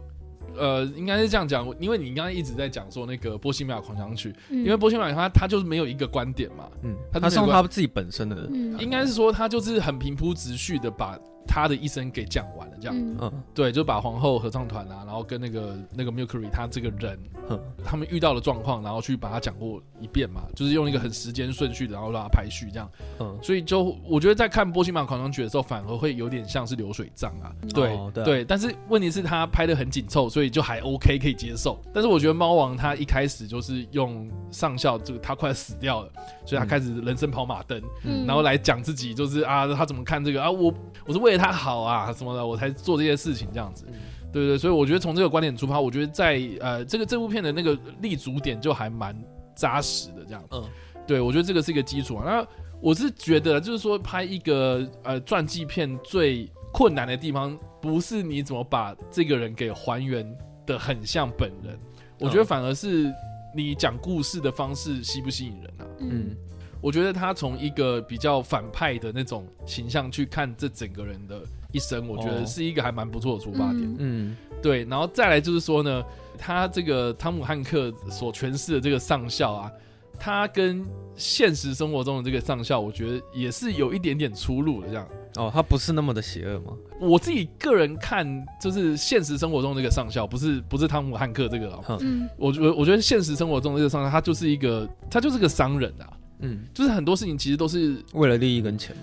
[0.57, 31.81] 呃，应该是这样讲，因为你刚刚一直在讲说那个《波西米亚狂想曲》，嗯，因为《波西米亚》他他就是没有一个观点嘛，嗯，他是用他自己本身的，应该是说他就是很平铺直叙的把他的一生给讲完了，这样，嗯，对，就把皇后合唱团啊，然后跟那个那个 Mercury 他这个人，嗯，他们遇到的状况，然后去把它讲过一遍嘛，就是用一个很时间顺序的，然后让它排序这样，嗯，所以就我觉得在看《波西马狂想曲》的时候，反而会有点像是流水账啊，对、哦、对，对，但是问题是他拍的很紧凑，所以就还 OK 可以接受。
[31.93, 36.11] 但是我觉得猫王他一开始就是用上校，这个他快死掉了，
[36.45, 40.43] 所以他开始人生跑马灯，嗯，然后来讲自己就是啊，他怎么看这个？
[40.43, 40.73] 啊，我
[41.07, 43.85] 我是为了他好啊什么的，我才做这些事情这样子，
[44.33, 49.17] 对对对，所以我觉得从这个观点出发，我觉得在呃这个这部片的那个立足点就还蛮
[49.55, 50.65] 扎实的这样，嗯，
[51.07, 52.25] 对我觉得这个是一个基础啊。
[52.25, 52.47] 那
[52.81, 60.27] 我是觉得就是说拍一个呃传记片最困难的地方，不是你怎么把这个人给还原
[60.67, 61.79] 的很像本人，
[62.19, 63.13] 我觉得反而是
[63.55, 65.87] 你讲故事的方式吸不吸引人啊？
[66.01, 66.37] 嗯。
[66.85, 71.41] 我觉得他从一个比较反派的那种形象去看这整个人的
[71.73, 73.97] 一生，我觉得是一个还蛮不错的出发点。
[73.99, 74.85] 嗯，对。
[74.85, 76.05] 然后再来就是说呢，
[76.37, 79.73] 他这个汤姆汉克所诠释的这个上校啊，
[80.21, 80.85] 他跟
[81.17, 84.89] 现实生活中的这个上校，我觉得也是有一点点出入的。
[84.89, 86.75] 这样哦，他不是那么的邪恶吗？
[87.01, 91.81] 我自己个人看，就是现实生活中这个上校，不是不是汤姆汉克这个。
[92.01, 96.13] 嗯，我我我觉得现实生活中的这个上校，他就是一个他就是个商人啊。
[96.41, 98.95] 嗯，就是很多事情其实都是为了利益跟钱。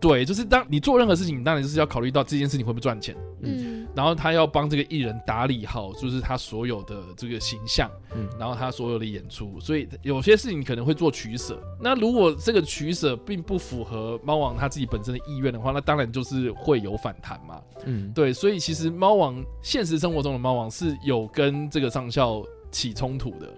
[0.00, 3.16] 对，就是当你做任何事情，你当然就是要考虑到这件事情会不会赚钱。
[3.40, 11.58] 嗯，然后他要帮这个艺人打理好，就是他所有的这个形象，嗯，然后他所有的演出，所以有些事情可能会做取舍。
[11.80, 17.58] 那如果这个取舍并不符合猫王他自己本身的意愿的话，那当然就是会有反弹嘛。
[17.86, 23.48] 嗯，对，所以其实猫王现实生活中的猫王是有跟这个上校起冲突的。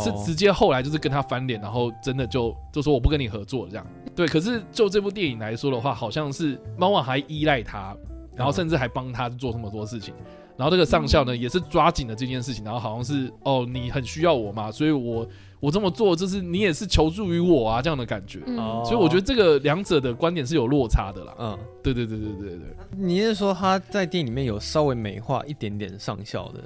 [0.00, 3.86] 是直接后来就是跟他翻脸，然后真的就就说我不跟你合作这样。
[4.16, 7.94] 对，可是就这部电影来说的话，好像是猫王还依赖他，
[8.34, 10.14] 然后甚至还帮他做这么多事情。
[10.56, 15.28] 然后这个上校呢，也是抓紧了这件事情，然后好像是哦，你很需要我嘛，所以我
[15.60, 18.40] 我这么做，就是你也是求助于我啊这样的感觉。
[18.46, 21.34] 嗯，所以我觉得这个两者的观点是有落差的啦。
[21.38, 22.76] 嗯，对对对对对对。
[22.96, 26.60] 你是说他在电影里面有稍微美化一点点上校的？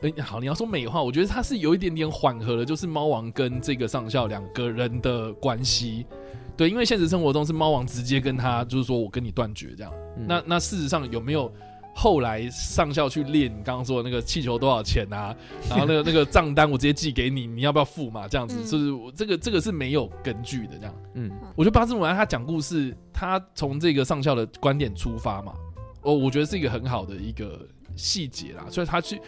[0.00, 6.06] 哎、欸，好，你要说美化，我觉得它是有一点点缓和了，就是猫王跟这个上校两个人的关系。
[6.56, 9.92] 对，因为现实生活中是猫王直接跟他，就是说我跟你断绝这样。
[10.16, 11.52] 嗯、那那事实上有没有
[11.94, 15.34] 后来上校去练你刚刚说的那个气球多少钱啊？
[15.68, 18.28] 然后那个那个账单我直接寄给你，你要不要付嘛？
[18.28, 20.94] 这样子，嗯、就是这个这个是没有根据的这样。
[21.14, 25.52] 嗯，我觉得巴兹鲁曼他讲故事，他从这个上校的观点出发嘛，
[26.02, 29.20] 哦，我觉得是一个很好的一个细节啦，所以他去。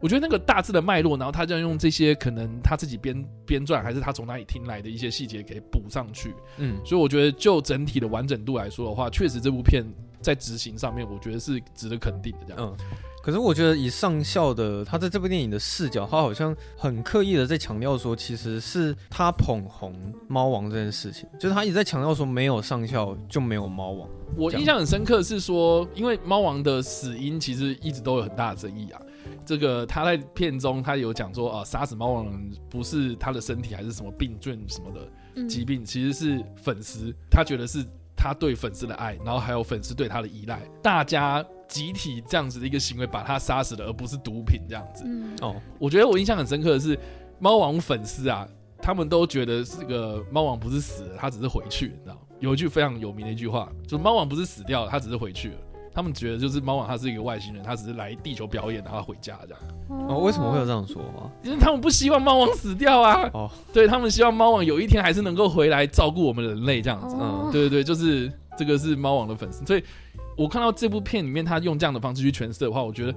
[0.00, 6.34] 我觉得那个大致的脉络，然后他就要用这些可能他自己编编撰，还是他从哪里听来的一些细节给补上去。
[6.58, 9.84] 嗯，所以我觉得就整体的完整度来说的话，确实这部片
[10.20, 12.38] 在执行上面，我觉得是值得肯定的。
[12.46, 12.86] 这样，嗯，
[13.22, 19.92] 可是我觉得以上校的他在这部电影的视角，他好像很刻意的在强调说，其实是他捧红
[20.28, 24.08] 猫王这件事情，就是他一直在强调说，没有上校就没有猫王。
[24.36, 29.00] 我印象很深刻是说，因为猫王的死因其实一直都有很大的争议啊。
[29.44, 37.14] 这个他在片中，他有讲说啊，杀死猫王人不是他的身体，还是什么病菌什么的疾病，其实是粉丝。
[37.30, 37.84] 他觉得是
[38.16, 45.04] 他对粉丝的爱，然后还有粉丝对他的依赖，大家集体这样子的一个行为把他杀死了，而不是毒品这样子。
[45.40, 46.98] 哦，我觉得我印象很深刻的是，
[47.38, 48.48] 猫王粉丝啊，
[48.82, 52.18] 他们都觉得这个猫王不是死了，他只是回去，你知道？
[52.40, 55.56] 有一句非常有名的一句话，就是猫王不是死掉了，他只是回去了。
[55.98, 59.60] 他们觉得就是猫王他是一个外星人，他只是来地球表演，然后回家这样。
[60.08, 61.26] 哦，为什么会有这样说啊？
[61.42, 63.28] 因为他们不希望猫王死掉啊。
[63.34, 67.16] 哦，对，他们希望猫王有一天还是能够回来照顾我们人类这样子。
[67.18, 69.66] 嗯，对对对，就是这个是猫王的粉丝。
[69.66, 69.82] 所以
[70.36, 73.12] 我看到这部片里面他用这样的方式去诠释的话，我觉得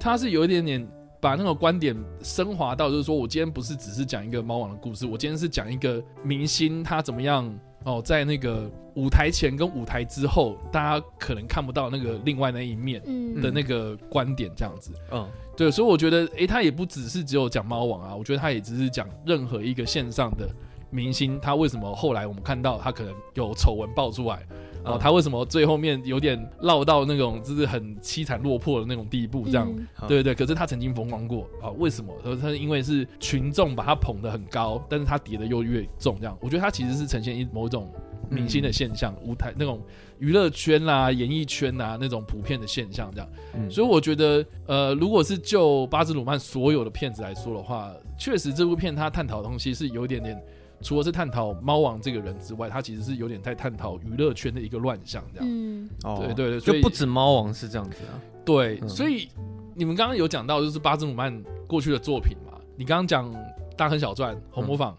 [0.00, 0.84] 他是有一点点
[1.20, 7.48] 把那个观点升华到，就是说我今天不是只是讲一个猫王的故事，我今天是讲一个明星他怎么样。
[7.84, 13.02] 哦，在那个舞台前跟舞台之后，大家可能看不到那个另外那一面
[13.42, 14.92] 的那个观点，这样子。
[15.10, 20.48] 嗯，对，所以我觉得，诶，他也不只是只有讲猫王啊，我觉得他也只是讲任何一个线上的
[20.90, 24.46] 明星，他为什么后来我们看到他可能有丑闻爆出来。
[24.84, 29.44] 哦，他为什么最后面有点落到那种就是很凄惨落魄的那种地步？
[29.46, 30.34] 这样，嗯、对对对。
[30.34, 31.70] 可是他曾经风光过啊？
[31.78, 32.14] 为什么？
[32.22, 36.16] 他他因为是群众把他捧得很高，但是他跌得又越重。
[36.20, 37.90] 这样，我觉得他其实是呈现一某种
[38.28, 39.80] 明星的现象，嗯、舞台那种
[40.18, 43.10] 娱乐圈啦、啊、演艺圈啊那种普遍的现象。
[43.12, 50.42] 这样，嗯、所以我觉得，呃，如果是就巴兹鲁曼所有的片子来说的话，确实这部片他探讨的东西是有点点。
[50.84, 55.48] 除了是探讨猫王这个人之外，他其实是有点在探讨娱乐圈的一个乱象，这样。
[55.50, 55.88] 嗯，
[56.20, 58.20] 对对对，就不止猫王是这样子啊。
[58.44, 59.28] 对，嗯、所以
[59.74, 62.58] 你们刚刚有讲到就是巴兹姆曼过去的作品嘛？
[62.76, 63.32] 你刚刚讲
[63.76, 64.92] 《大亨小传》《红模仿》。
[64.94, 64.98] 嗯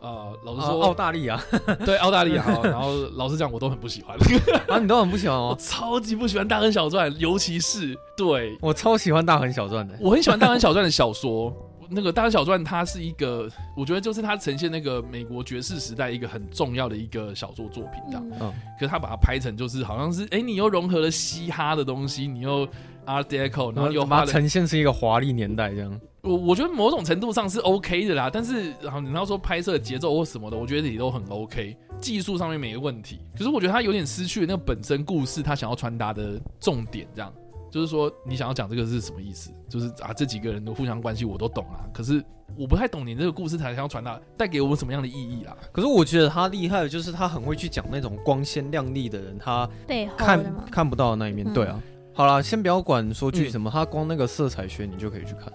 [0.00, 1.40] 呃，老实说，澳大利亚，
[1.84, 4.16] 对澳大利亚，然后老实讲，我都很不喜欢。
[4.70, 5.48] 啊，你都很不喜欢哦？
[5.50, 9.98] 我超级不喜欢《大亨小传》，尤其是对我超喜欢《大亨小传》的。
[10.00, 11.52] 我很喜欢《大亨小传》的小说。
[11.90, 18.26] 那个《大亨小传》它是一个，我觉得就是它呈现那个美国爵士时代一个很重要的一个小说作品，这样。
[18.40, 18.52] 嗯。
[18.78, 22.66] 可是他把它拍成就是好像是，哎，你又融合了嘻哈的东西，你又
[23.06, 26.00] Art Deco，然后又把它呈现是一个华丽年代这样。
[26.20, 33.20] 我我觉得某种程度上是 OK 的啦，但是然后你要说拍摄节奏或什么的，我觉得也都很 OK，技术上面没问题。
[33.36, 37.32] 可是我觉得他有点失去了那个本身故事他想要传达的重点，这样
[37.70, 39.50] 就是说你想要讲这个是什么意思？
[39.68, 42.22] 就是啊这几个人的互相关系我都懂啊，可是
[42.56, 45.56] 我不太懂你这个故事才想要传达带给我们什么样的意义啦。
[45.72, 49.68] 可是我觉得他厉害的就是他很会去讲那种光鲜亮丽的人，他
[50.16, 51.46] 看看不到的那一面。
[51.46, 51.80] 嗯、对啊，
[52.14, 55.52] 好啦，先不要管说句什么，嗯、他光那个色彩学你就可以去看。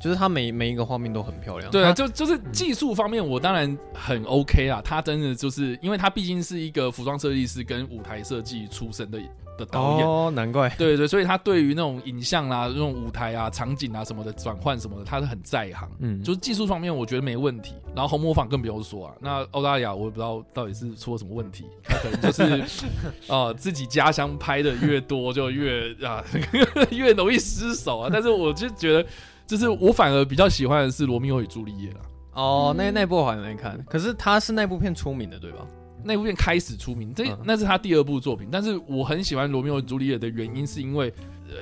[0.00, 1.70] 就是他每每一个画面都很漂亮。
[1.70, 4.82] 对啊，就就是技术方面，我当然很 OK 啦。
[4.84, 9.18] 他真的就是，因为他毕竟是一个服装设计师跟舞台设计出身的
[9.56, 10.68] 的导演哦，难怪。
[10.78, 15.88] 对对，所以他对于那种影像啊、那种舞台啊、场景啊什么的转换什么的，他是很在行。
[15.98, 17.74] 嗯，就是技术方面，我觉得没问题。
[17.94, 19.14] 然后红磨坊更不用说啊。
[19.20, 22.64] 那澳大利亚，我也不知道到底是出了什么问题，他可能就是
[23.28, 26.24] 呃自己家乡拍的越多就越啊
[26.90, 28.10] 越容易失手啊。
[28.12, 29.06] 但是我就觉得。
[29.46, 32.00] 就是我反而比较喜欢的是《罗密欧与朱丽叶》啦。
[32.32, 35.58] 哦，那那部我还没看，可是他是那部片出名的，对吧？
[36.04, 38.48] 那部片开始出名，这那是他第二部作品。
[38.52, 41.12] 但是我很喜欢《罗密欧与朱丽叶》的原因，是因为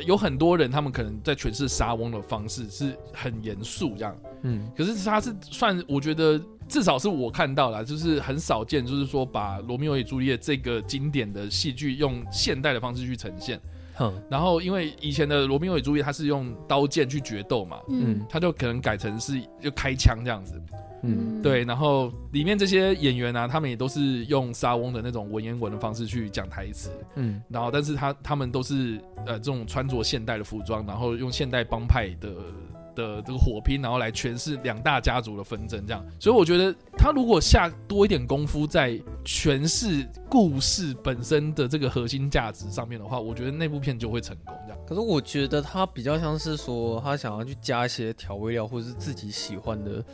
[0.07, 13.61] 有很多人他们可能在诠释莎翁的方式是很严肃这样，嗯，可是他是算我觉得至少是我看到了，就是很少见，就是说把《罗密欧与朱丽叶》这个经典的戏剧用现代的方式去呈现。
[14.03, 20.61] 哼，然后因为以前的罗密欧与朱丽叶他是用刀剑去决斗嘛，嗯，他就可能改成是就开枪这样子，
[21.03, 32.31] 嗯，对，然后里面这些演员啊，他们也都是用沙翁的那种文言文的方式去讲台词，嗯，然后但是他他们都是呃这种穿着现代的服装，然后用现代帮派的。
[32.95, 44.55] 的这个火拼，然后来诠释两大家族的纷争，这样，所以我觉得他如果下多一点功夫在诠释故事本身的这个核心价值上面的话，我觉得那部片就会成功。
[44.67, 50.05] 这样，可是我觉得他比较像是说，他想要去加一些调味料，或者是自己喜欢的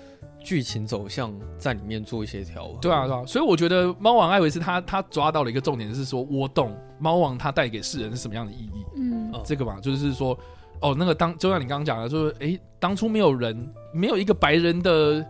[0.42, 2.78] 剧情走向在里面做一些调和。
[2.80, 8.84] 对啊，对啊，所以我觉得猫王艾维斯他他抓到了一个重点，是说我懂猫王他带给世人是什么样的意义。
[8.96, 10.38] 嗯，这个嘛，就是说。
[10.80, 15.24] 哦，那个当就像你刚刚讲的，就是哎、欸，当初没有人，没有一个白人的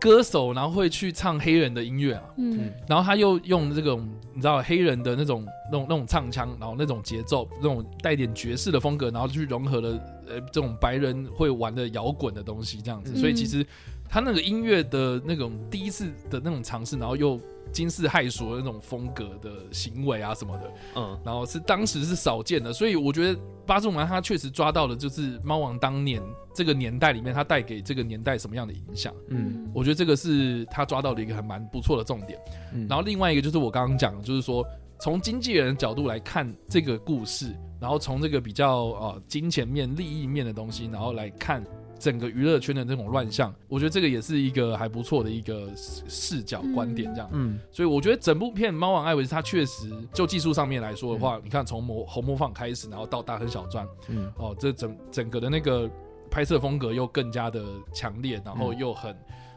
[0.00, 9.88] 歌手，然后会去唱黑人的音乐啊，嗯，然后他又用这种你知道黑人的那种那种那种唱腔，然后那种节奏，那种带点爵士的风格，然后去融合了
[10.28, 13.64] 呃这种白人会玩的摇滚的东西，这样子，嗯、所以其实
[14.08, 17.40] 他那个音乐的那种第一次的那种尝试，然后又。
[17.72, 26.22] 惊世骇俗的那种风格的行为啊什么的，嗯，然后是当时是少见的，所以我觉得巴兹鲁曼他确实抓到了，就是猫王当年
[26.54, 32.38] 这个年代里面他带给这个年代什么样的影响，嗯，我觉得这个是他抓到的一个还蛮不错的重点。
[32.74, 34.64] 嗯，然后另外一个就是我刚刚讲的，就是说
[35.00, 41.64] 从经纪人的角度来看这个故事，然后从这个比较呃金钱面、利益面的东西，然后来看。
[41.98, 47.30] 整个娱乐圈的这种乱象，我觉得这个也是一个还不错的一个视角观点，这样。
[47.32, 55.90] 嗯，所以我觉得整部片《猫王艾维斯》它确实就技术上面来说的话，嗯、你看从模红模仿开始，然后到大亨小传，嗯，哦，这整整个的那个
[56.30, 59.16] 拍摄风格又更加的强烈，然后又很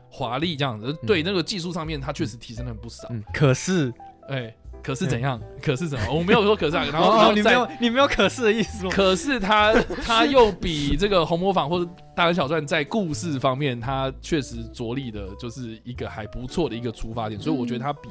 [0.09, 0.87] 华丽，这样子。
[0.91, 3.07] 嗯、对那个技术上面，它确实提升了不少。
[3.09, 3.93] 嗯，可是，
[4.29, 4.55] 哎。
[4.83, 5.39] 可是怎样？
[5.61, 6.13] 可是怎么？
[6.13, 8.91] 我没有说可是， 然后然后你没有你没有可是的意思吗？
[8.93, 9.73] 可是他
[10.05, 18.09] 他又比这个红魔坊或者大人小传在故事方面，他确实着力的就是一个还不错的一个出发点，所以我觉得他比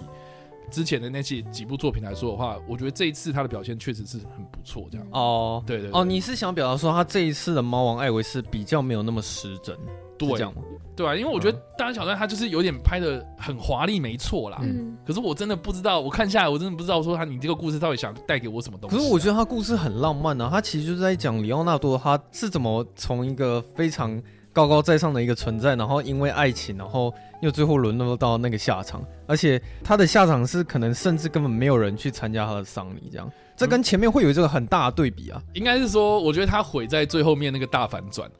[0.70, 4.86] 之前的那些几部作品来说的话，我觉得这一次他的表现确实是很不错。
[4.90, 9.76] 这样哦，对对哦，你是想表达说他这一次的猫王艾维斯比较没有那么失真，
[10.18, 10.62] 对这样吗？
[10.96, 14.58] 对啊，因为我觉得《大亨小传》他就是有点拍的很华丽，没错啦。
[14.62, 14.96] 嗯。
[15.06, 18.98] 可是我真的不知道，我看下来我真的不知道说他你这个故事到底想带给我什么东西啊。
[18.98, 24.20] 可是我觉得他故事很浪漫啊，他其实就是在讲里奥纳多他是怎么从一个非常
[24.54, 27.12] 高高在上的一个存在，然后因为爱情，然后
[27.42, 33.30] 又最后沦落到那个下场，而且他的下场是可能甚至根本没有人去参加他的丧礼，这样。
[33.54, 35.42] 这跟前面会有这个很大的对比啊。
[35.52, 38.30] 应该是说，我觉得他毁在最后面那个大反转。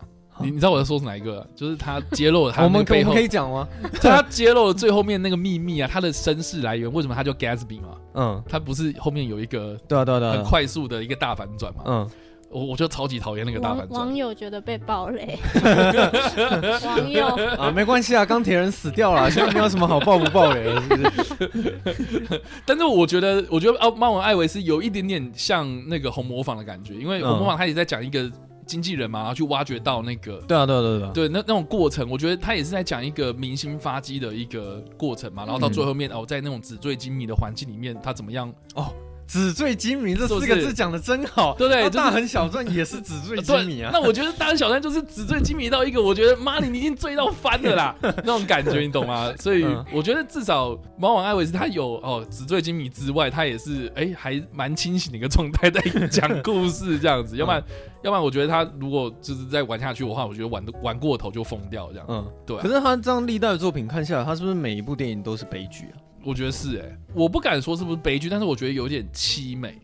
[0.40, 1.46] 你你知道我在说是哪一个？
[1.54, 3.66] 就是他揭露了他 我们背后可以讲吗？
[4.00, 7.88] 他揭露了最后面那个秘密啊，他的身世来源，为什么他叫 Gatsby 嘛？
[8.14, 11.82] 嗯，他不是后面有一个对啊对啊对啊很快速的一个大反转嘛？
[11.86, 12.10] 嗯。
[12.48, 14.00] 我我就超级讨厌那个大反转。
[14.00, 15.36] 网友觉得被暴雷，
[16.86, 17.26] 网友
[17.58, 22.42] 啊，没关系啊，钢铁人死掉了，现在没有什么好爆不爆雷了，是不是？
[22.64, 28.30] 但是我觉得，我觉得啊，猫王艾维斯有一点点像那个红模仿的感觉，因为红模仿他也在讲一个
[28.66, 38.92] 经纪人嘛，然后去挖掘到那个，对啊，对啊，对啊，对那那种过程，我觉得他也是在讲一个明星发迹的一个过程嘛，然后到最后面哦，在那种纸醉金迷的环境里面，他怎么样哦。
[39.26, 41.90] 纸醉金迷这四个字讲的真好，对不对？
[41.90, 43.90] 大亨小赚也是纸醉金迷啊。
[43.94, 49.32] 那我觉得大亨小赚就是纸醉金迷到一个，我觉得妈，你已经醉到翻了啦， 那种感觉你懂吗？
[49.38, 57.36] 所以我觉得至少猫王艾维斯他有哦纸醉金迷之外，他也是哎还蛮清醒的一个状态在讲故事这样子。
[57.38, 57.62] 要不然
[58.02, 62.06] 要不然我觉得他如果就是再玩下去的话，我觉得玩玩过头就疯掉这样。
[62.08, 62.56] 嗯，对。
[62.58, 65.94] 可是他这样历代的作品看下来，他是不是每一部电影都是悲剧啊？
[66.26, 69.78] 我觉得是哎、欸，我不敢说是不是悲剧，但是我觉得有点凄美。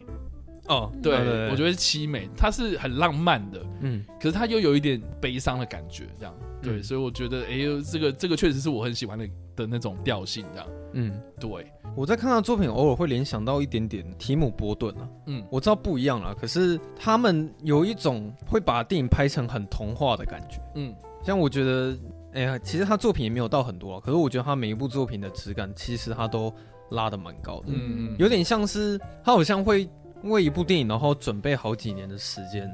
[0.69, 11.51] 哦，对，对对对，我觉得凄美，它是很浪漫的，嗯，可是它又有一点悲伤的感觉，这样，对，嗯、所以我觉得，哎、欸，这个这个确实是我很喜欢的的那种调性，这样，嗯，对。
[11.97, 21.97] 我在看他的作品，偶尔会联想到一点点提姆·波顿啊，嗯，我知道不一样啦，可是他们有一种会把电影拍成很童话的感觉，嗯，像我觉得。
[22.33, 26.53] 哎呀，其实他作品也没有到很多啊，可是我觉得他每一部作品的质感，其实他都
[26.91, 29.89] 拉的蛮高的，嗯嗯，有点像是他好像会
[30.25, 32.71] 为一部电影，然后准备好几年的时间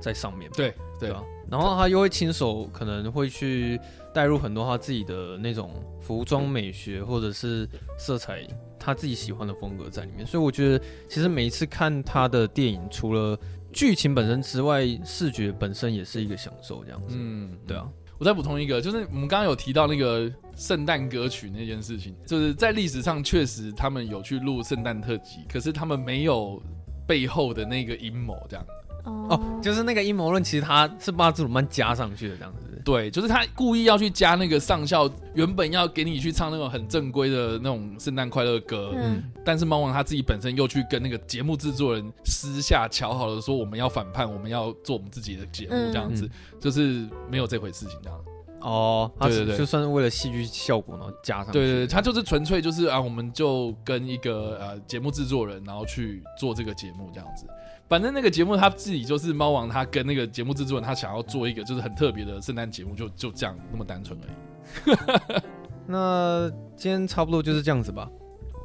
[0.00, 3.78] 在上面，对对啊，然后他又会亲手可能会去
[4.14, 8.46] 带入很多他自己的那种服装美学或者是色彩，
[8.78, 13.38] 他自己喜欢的风格在里面，所以我觉得其实每一次看他的电影，除了
[13.72, 17.86] 剧情本身之外，视觉本身也是一个享受，这样子，嗯，对啊。
[18.22, 26.62] 我再补充一个，就是我们刚刚有提到那个圣诞歌曲那件事情，就是在历史上确实他们有去录圣诞特辑，可是他们没有
[27.04, 28.64] 背后的那个阴谋，这样。
[29.06, 32.71] 哦，就是那个阴谋论，其实他是巴兹鲁曼加上去的，这样子。
[32.84, 48.18] 对，就是他故意要去加那个上校原本要给你去唱那种很正规的那种圣诞快乐歌，嗯，但是猫王他自己本身又去跟那个节目制作人私下乔好了，说我们要反叛，我们要做我们自己的节目，这样子，嗯、就是没有这回事情这样。
[48.60, 51.52] 哦，对对对，就算是为了戏剧效果然后加上去。
[51.52, 57.44] 对对对，他就是纯粹就是啊，我们就跟一个呃节目制作人，然后去做这个节目这样子。
[57.88, 65.42] 反正那个节目他自己就是猫王，他跟那个节目制作人，他想要做一个就是很特别的圣诞节目，就就这样那么单纯而已。
[65.86, 68.08] 那今天差不多就是这样子吧。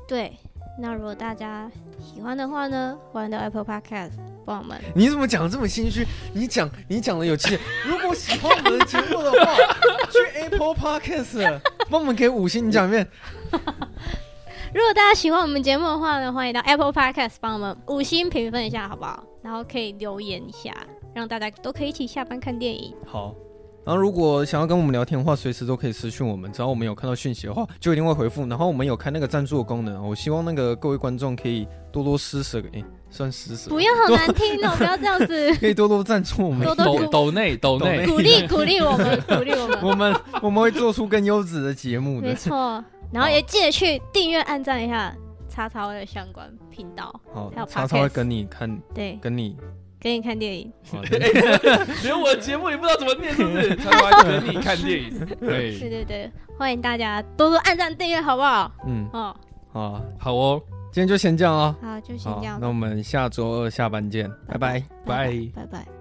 [0.08, 0.32] 对，
[0.80, 4.12] 那如果大家喜欢的话呢，欢迎到 Apple Podcast
[4.46, 4.80] 帮我们。
[4.96, 6.06] 你怎么讲的这么心虚？
[6.34, 7.60] 你讲你讲的有气。
[7.86, 9.56] 如果喜欢我们的节目的话，
[10.12, 11.60] 去 Apple Podcast
[11.90, 13.06] 帮我们给五星，你讲一遍。
[14.74, 19.24] 如果大家喜欢我们节目的话呢，欢迎到 Apple Podcast 帮我们五星评分一下，好不好？
[19.42, 20.72] 然后可以留言一下，
[21.14, 22.94] 让大家都可以一起下班看电影。
[23.06, 23.34] 好，
[23.86, 28.46] 然后如果想要跟我们聊天的话，随时都可以私讯我们，只要我们有看到讯息的话，就一定会回复。
[28.46, 42.84] 然后我们有开那个赞助的功能，我希望那个各位观众可以多多施舍，哎，算施舍，不要好难听哦，不要这样子， 可以多多赞助我们，抖抖内抖内，鼓励鼓励我们，鼓励我们， 我们我们会做出更优质的节目的，没错。
[43.12, 45.16] 然后也记得去订阅、按赞一下
[45.50, 47.14] 叉叉的相关频道。
[47.34, 49.58] 好，还有叉叉会跟你看，对，跟你
[50.00, 50.72] 跟你看电影。
[52.04, 53.76] 连我的节目也不知道怎么念，是不是？
[53.82, 55.26] 叉叉跟你看电影。
[55.40, 58.72] 对，对对对，欢迎大家多多按赞、订阅，好不好？
[58.86, 59.36] 嗯，哦，
[59.72, 61.76] 好，好哦，今天就先这样哦。
[61.82, 62.60] 好，就先这样。
[62.62, 65.97] 那我们下周二下班见，拜拜，拜拜拜。